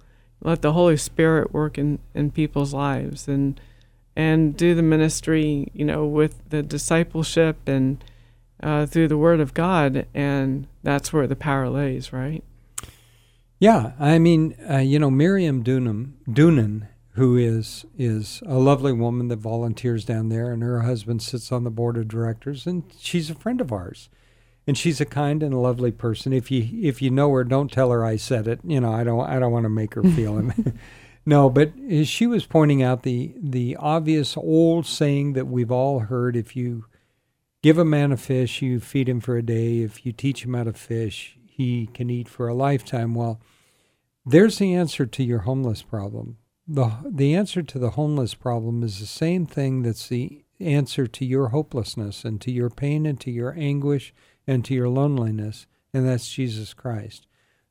Let 0.43 0.63
the 0.63 0.73
Holy 0.73 0.97
Spirit 0.97 1.53
work 1.53 1.77
in, 1.77 1.99
in 2.15 2.31
people's 2.31 2.73
lives 2.73 3.29
and 3.29 3.61
and 4.17 4.57
do 4.57 4.75
the 4.75 4.83
ministry, 4.83 5.69
you 5.73 5.85
know, 5.85 6.05
with 6.05 6.43
the 6.51 6.63
discipleship 6.63 7.57
and 7.67 8.03
uh, 8.63 8.85
through 8.85 9.09
the 9.09 9.17
Word 9.17 9.41
of 9.41 9.55
God. 9.55 10.07
And 10.13 10.67
that's 10.83 11.13
where 11.13 11.27
the 11.27 11.37
power 11.37 11.69
lays, 11.69 12.13
right? 12.13 12.43
Yeah, 13.59 13.93
I 14.01 14.19
mean, 14.19 14.57
uh, 14.69 14.79
you 14.79 14.99
know, 14.99 15.11
Miriam 15.11 15.63
Dunham, 15.63 16.17
Dunan, 16.29 16.89
who 17.13 17.37
is 17.37 17.85
is 17.99 18.43
a 18.47 18.59
lovely 18.59 18.93
woman 18.93 19.29
that 19.29 19.37
volunteers 19.37 20.05
down 20.05 20.31
there, 20.31 20.51
and 20.51 20.63
her 20.63 20.81
husband 20.81 21.23
sits 21.23 21.53
on 21.53 21.65
the 21.65 21.71
board 21.71 21.99
of 21.99 22.09
directors, 22.09 22.67
and 22.67 22.85
she's 22.99 23.29
a 23.29 23.35
friend 23.35 23.61
of 23.61 23.71
ours, 23.71 24.09
and 24.67 24.77
she's 24.77 25.01
a 25.01 25.07
kind 25.07 25.43
and 25.43 25.61
lovely 25.61 25.93
person. 25.93 26.33
If 26.33 26.51
you 26.51 26.69
if 26.87 27.01
you 27.03 27.11
know 27.11 27.33
her, 27.33 27.45
don't 27.45 27.71
tell 27.71 27.91
her 27.91 28.05
I 28.05 28.17
said 28.17 28.47
it. 28.47 28.61
You 28.65 28.81
know, 28.81 28.93
I 28.93 29.05
don't 29.05 29.21
I 29.21 29.39
don't 29.39 29.53
want 29.53 29.65
to 29.65 29.71
make 29.71 29.95
her 29.95 30.03
feel 30.03 30.39
it. 30.39 30.75
no, 31.27 31.51
but 31.51 31.73
uh, 31.91 32.05
she 32.05 32.27
was 32.27 32.47
pointing 32.47 32.83
out 32.83 33.03
the 33.03 33.35
the 33.37 33.77
obvious 33.77 34.37
old 34.37 34.87
saying 34.87 35.33
that 35.35 35.47
we've 35.47 35.73
all 35.73 36.01
heard: 36.01 36.37
if 36.37 36.55
you 36.55 36.85
give 37.63 37.79
a 37.79 37.85
man 37.85 38.13
a 38.13 38.17
fish, 38.17 38.63
you 38.63 38.81
feed 38.81 39.09
him 39.09 39.21
for 39.21 39.37
a 39.37 39.43
day. 39.43 39.81
If 39.81 40.05
you 40.05 40.13
teach 40.13 40.45
him 40.45 40.55
how 40.55 40.65
to 40.65 40.73
fish, 40.73 41.37
he 41.47 41.89
can 41.93 42.11
eat 42.11 42.29
for 42.29 42.49
a 42.49 42.55
lifetime. 42.55 43.15
Well, 43.15 43.41
there's 44.25 44.59
the 44.59 44.75
answer 44.75 45.07
to 45.07 45.25
your 45.25 45.41
homeless 45.41 45.83
problem. 45.83 46.39
The, 46.67 46.93
the 47.05 47.35
answer 47.35 47.63
to 47.63 47.79
the 47.79 47.91
homeless 47.91 48.35
problem 48.35 48.83
is 48.83 49.01
the 49.01 49.07
same 49.07 49.45
thing 49.45 49.83
that's 49.83 50.09
the 50.09 50.45
answer 50.61 51.07
to 51.07 51.25
your 51.25 51.49
hopelessness 51.49 52.25
and 52.25 52.41
to 52.43 52.53
your 52.53 52.71
pain 52.71 53.07
and 53.07 53.19
to 53.21 53.31
your 53.31 53.55
anguish 53.59 54.15
and 54.47 54.65
to 54.65 54.75
your 54.75 54.89
loneliness, 54.89 55.67
and 55.93 56.07
that's 56.07 56.31
Jesus 56.31 56.75
Christ. 56.75 57.27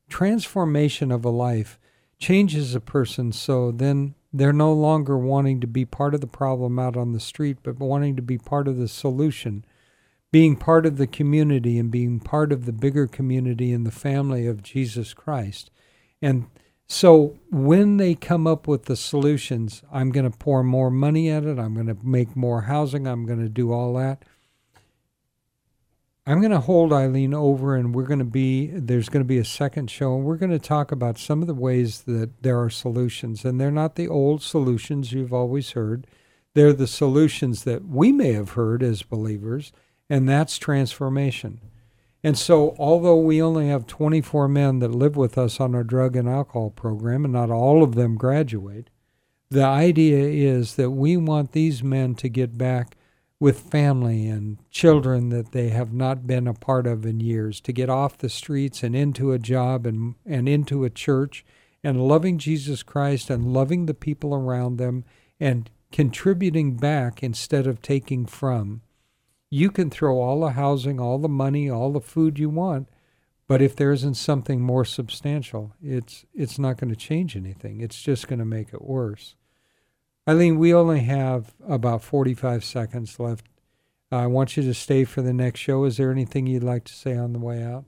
Transformation 0.10 1.12
of 1.12 1.23
a 1.25 1.29
life 1.29 1.79
changes 2.17 2.75
a 2.75 2.79
person 2.79 3.32
so 3.32 3.71
then 3.71 4.15
they're 4.34 4.53
no 4.53 4.73
longer 4.73 5.17
wanting 5.17 5.60
to 5.62 5.67
be 5.67 5.86
part 5.86 6.13
of 6.13 6.21
the 6.21 6.27
problem 6.27 6.77
out 6.77 6.97
on 6.97 7.13
the 7.13 7.19
street, 7.19 7.58
but 7.63 7.79
wanting 7.79 8.15
to 8.15 8.21
be 8.21 8.38
part 8.38 8.67
of 8.67 8.77
the 8.77 8.88
solution 8.88 9.65
being 10.32 10.55
part 10.55 10.86
of 10.86 10.97
the 10.97 11.08
community 11.08 11.79
and 11.79 11.89
being 11.89 12.19
part 12.19 12.51
of 12.51 12.65
the 12.65 12.73
bigger 12.73 13.08
community 13.08 13.73
and 13.73 13.86
the 13.86 13.91
family 13.91 14.45
of 14.45 14.62
Jesus 14.62 15.13
Christ. 15.13 15.71
And 16.21 16.47
so 16.88 17.38
when 17.49 17.97
they 17.97 18.15
come 18.15 18.45
up 18.45 18.67
with 18.67 18.86
the 18.86 18.95
solutions, 18.95 19.84
I'm 19.91 20.12
going 20.12 20.29
to 20.29 20.38
pour 20.38 20.63
more 20.63 20.91
money 20.91 21.29
at 21.29 21.43
it, 21.43 21.58
I'm 21.60 21.73
going 21.73 21.88
to 21.88 21.97
make 22.03 22.36
more 22.36 22.62
housing, 22.62 23.08
I'm 23.08 23.25
going 23.25 23.41
to 23.41 23.49
do 23.49 23.71
all 23.71 23.93
that. 23.95 24.23
I'm 26.29 26.41
going 26.41 26.51
to 26.51 26.59
hold 26.59 26.93
Eileen 26.93 27.33
over 27.33 27.75
and 27.75 27.95
we're 27.95 28.03
going 28.03 28.19
to 28.19 28.23
be 28.25 28.67
there's 28.67 29.09
going 29.09 29.23
to 29.23 29.27
be 29.27 29.39
a 29.39 29.43
second 29.43 29.89
show 29.89 30.15
and 30.15 30.23
we're 30.23 30.37
going 30.37 30.51
to 30.51 30.59
talk 30.59 30.91
about 30.91 31.17
some 31.17 31.41
of 31.41 31.47
the 31.47 31.55
ways 31.55 32.03
that 32.03 32.43
there 32.43 32.61
are 32.61 32.69
solutions 32.69 33.43
and 33.43 33.59
they're 33.59 33.71
not 33.71 33.95
the 33.95 34.07
old 34.07 34.43
solutions 34.43 35.11
you've 35.11 35.33
always 35.33 35.71
heard. 35.71 36.05
They're 36.53 36.71
the 36.71 36.85
solutions 36.85 37.63
that 37.63 37.87
we 37.87 38.11
may 38.11 38.33
have 38.33 38.51
heard 38.51 38.83
as 38.83 39.01
believers 39.01 39.71
and 40.07 40.29
that's 40.29 40.59
transformation. 40.59 41.61
And 42.23 42.37
so, 42.37 42.75
although 42.77 43.19
we 43.19 43.41
only 43.41 43.69
have 43.69 43.87
24 43.87 44.47
men 44.49 44.77
that 44.79 44.91
live 44.91 45.15
with 45.15 45.35
us 45.35 45.59
on 45.59 45.73
our 45.73 45.83
drug 45.83 46.15
and 46.15 46.29
alcohol 46.29 46.69
program, 46.69 47.23
and 47.23 47.33
not 47.33 47.49
all 47.49 47.81
of 47.81 47.95
them 47.95 48.17
graduate, 48.17 48.91
the 49.49 49.65
idea 49.65 50.19
is 50.27 50.75
that 50.75 50.91
we 50.91 51.17
want 51.17 51.53
these 51.53 51.81
men 51.81 52.13
to 52.15 52.29
get 52.29 52.55
back 52.55 52.97
with 53.39 53.60
family 53.60 54.28
and 54.28 54.58
children 54.69 55.30
that 55.30 55.52
they 55.52 55.69
have 55.69 55.93
not 55.93 56.28
been 56.28 56.47
a 56.47 56.54
part 56.54 56.86
of 56.86 57.06
in 57.06 57.19
years, 57.19 57.62
to 57.62 57.71
get 57.71 57.89
off 57.89 58.17
the 58.17 58.30
streets 58.30 58.84
and 58.84 58.95
into 58.95 59.32
a 59.32 59.39
job 59.39 59.86
and, 59.86 60.15
and 60.25 60.49
into 60.49 60.84
a 60.84 60.89
church 60.89 61.45
and 61.84 62.06
loving 62.08 62.38
Jesus 62.38 62.84
Christ 62.84 63.30
and 63.30 63.54
loving 63.54 63.86
the 63.86 63.93
people 63.93 64.36
around 64.36 64.78
them 64.78 65.06
and 65.39 65.69
contributing 65.91 66.75
back 66.75 67.23
instead 67.23 67.65
of 67.65 67.82
taking 67.82 68.25
from 68.25 68.82
you 69.49 69.71
can 69.71 69.89
throw 69.89 70.19
all 70.19 70.41
the 70.41 70.52
housing, 70.52 70.99
all 70.99 71.17
the 71.17 71.30
money, 71.30 71.69
all 71.69 71.91
the 71.91 72.02
food 72.02 72.38
you 72.38 72.49
want, 72.49 72.88
but 73.47 73.62
if 73.62 73.75
there 73.75 73.91
isn't 73.91 74.15
something 74.15 74.62
more 74.62 74.86
substantial, 74.86 75.73
it's 75.82 76.25
it's 76.34 76.60
not 76.60 76.78
going 76.78 76.91
to 76.91 76.95
change 76.95 77.36
anything. 77.36 77.82
It's 77.82 78.02
just 78.02 78.28
going 78.28 78.39
to 78.39 78.45
make 78.45 78.73
it 78.73 78.84
worse. 78.84 79.36
Eileen, 80.29 80.59
we 80.59 80.71
only 80.71 80.99
have 80.99 81.55
about 81.67 82.03
45 82.03 82.63
seconds 82.63 83.19
left. 83.19 83.47
I 84.11 84.27
want 84.27 84.55
you 84.55 84.61
to 84.61 84.75
stay 84.75 85.03
for 85.03 85.23
the 85.23 85.33
next 85.33 85.59
show. 85.59 85.85
Is 85.85 85.97
there 85.97 86.11
anything 86.11 86.45
you'd 86.45 86.63
like 86.63 86.83
to 86.83 86.93
say 86.93 87.17
on 87.17 87.33
the 87.33 87.39
way 87.39 87.63
out? 87.63 87.85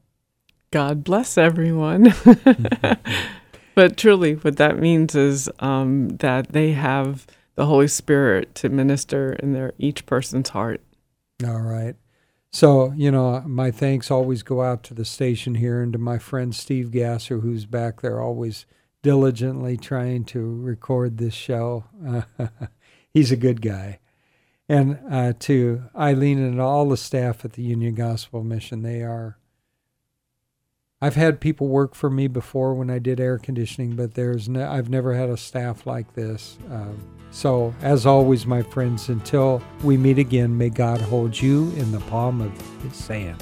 God 0.72 1.04
bless 1.04 1.38
everyone. 1.38 2.16
but 3.76 3.96
truly, 3.96 4.34
what 4.34 4.58
that 4.58 4.80
means 4.80 5.14
is 5.14 5.52
um, 5.60 6.18
that 6.18 6.54
they 6.54 6.72
have 6.72 7.28
the 7.54 7.68
Holy 7.68 7.88
Spirit 7.88 8.56
to 8.56 8.70
minister 8.70 9.34
in 9.34 9.54
their 9.54 9.74
each 9.78 10.08
person's 10.08 10.50
heart. 10.50 10.82
All 11.46 11.62
right. 11.62 11.96
So, 12.52 12.92
you 12.94 13.12
know, 13.12 13.42
my 13.46 13.70
thanks 13.70 14.10
always 14.10 14.42
go 14.42 14.64
out 14.64 14.82
to 14.86 14.96
the 14.96 15.06
station 15.06 15.54
here 15.56 15.80
and 15.80 15.94
to 15.94 16.00
my 16.00 16.18
friend 16.18 16.56
Steve 16.56 16.90
Gasser, 16.90 17.38
who's 17.38 17.68
back 17.68 18.02
there 18.02 18.20
always 18.20 18.66
diligently 19.02 19.78
trying 19.78 20.26
to 20.26 20.40
record 20.62 21.18
this 21.18 21.34
show. 21.34 21.86
he's 23.14 23.32
a 23.32 23.38
good 23.38 23.62
guy. 23.62 24.00
And 24.70 25.00
uh, 25.10 25.34
to 25.40 25.84
Eileen 25.98 26.40
and 26.40 26.62
all 26.62 26.88
the 26.88 26.98
staff 26.98 27.44
at 27.44 27.54
the 27.54 27.64
Union 27.64 27.94
Gospel 27.96 28.44
Mission, 28.44 28.84
they 28.84 29.02
are. 29.02 29.38
I've 31.02 31.16
had 31.16 31.42
people 31.42 31.68
work 31.68 31.96
for 31.96 32.10
me 32.10 32.28
before 32.28 32.74
when 32.76 32.90
I 32.90 33.00
did 33.00 33.20
air 33.20 33.40
conditioning, 33.40 33.96
but 33.96 34.14
there's 34.14 34.48
no, 34.48 34.70
I've 34.70 34.90
never 34.90 35.16
had 35.16 35.30
a 35.30 35.36
staff 35.36 35.88
like 35.88 36.14
this. 36.14 36.58
Um, 36.70 37.00
so, 37.32 37.74
as 37.82 38.06
always, 38.06 38.46
my 38.46 38.62
friends, 38.62 39.10
until 39.10 39.64
we 39.84 39.98
meet 39.98 40.20
again, 40.20 40.58
may 40.58 40.70
God 40.70 41.02
hold 41.02 41.40
you 41.40 41.72
in 41.72 41.92
the 41.92 42.02
palm 42.02 42.40
of 42.40 42.84
his 42.84 43.08
hand. 43.08 43.42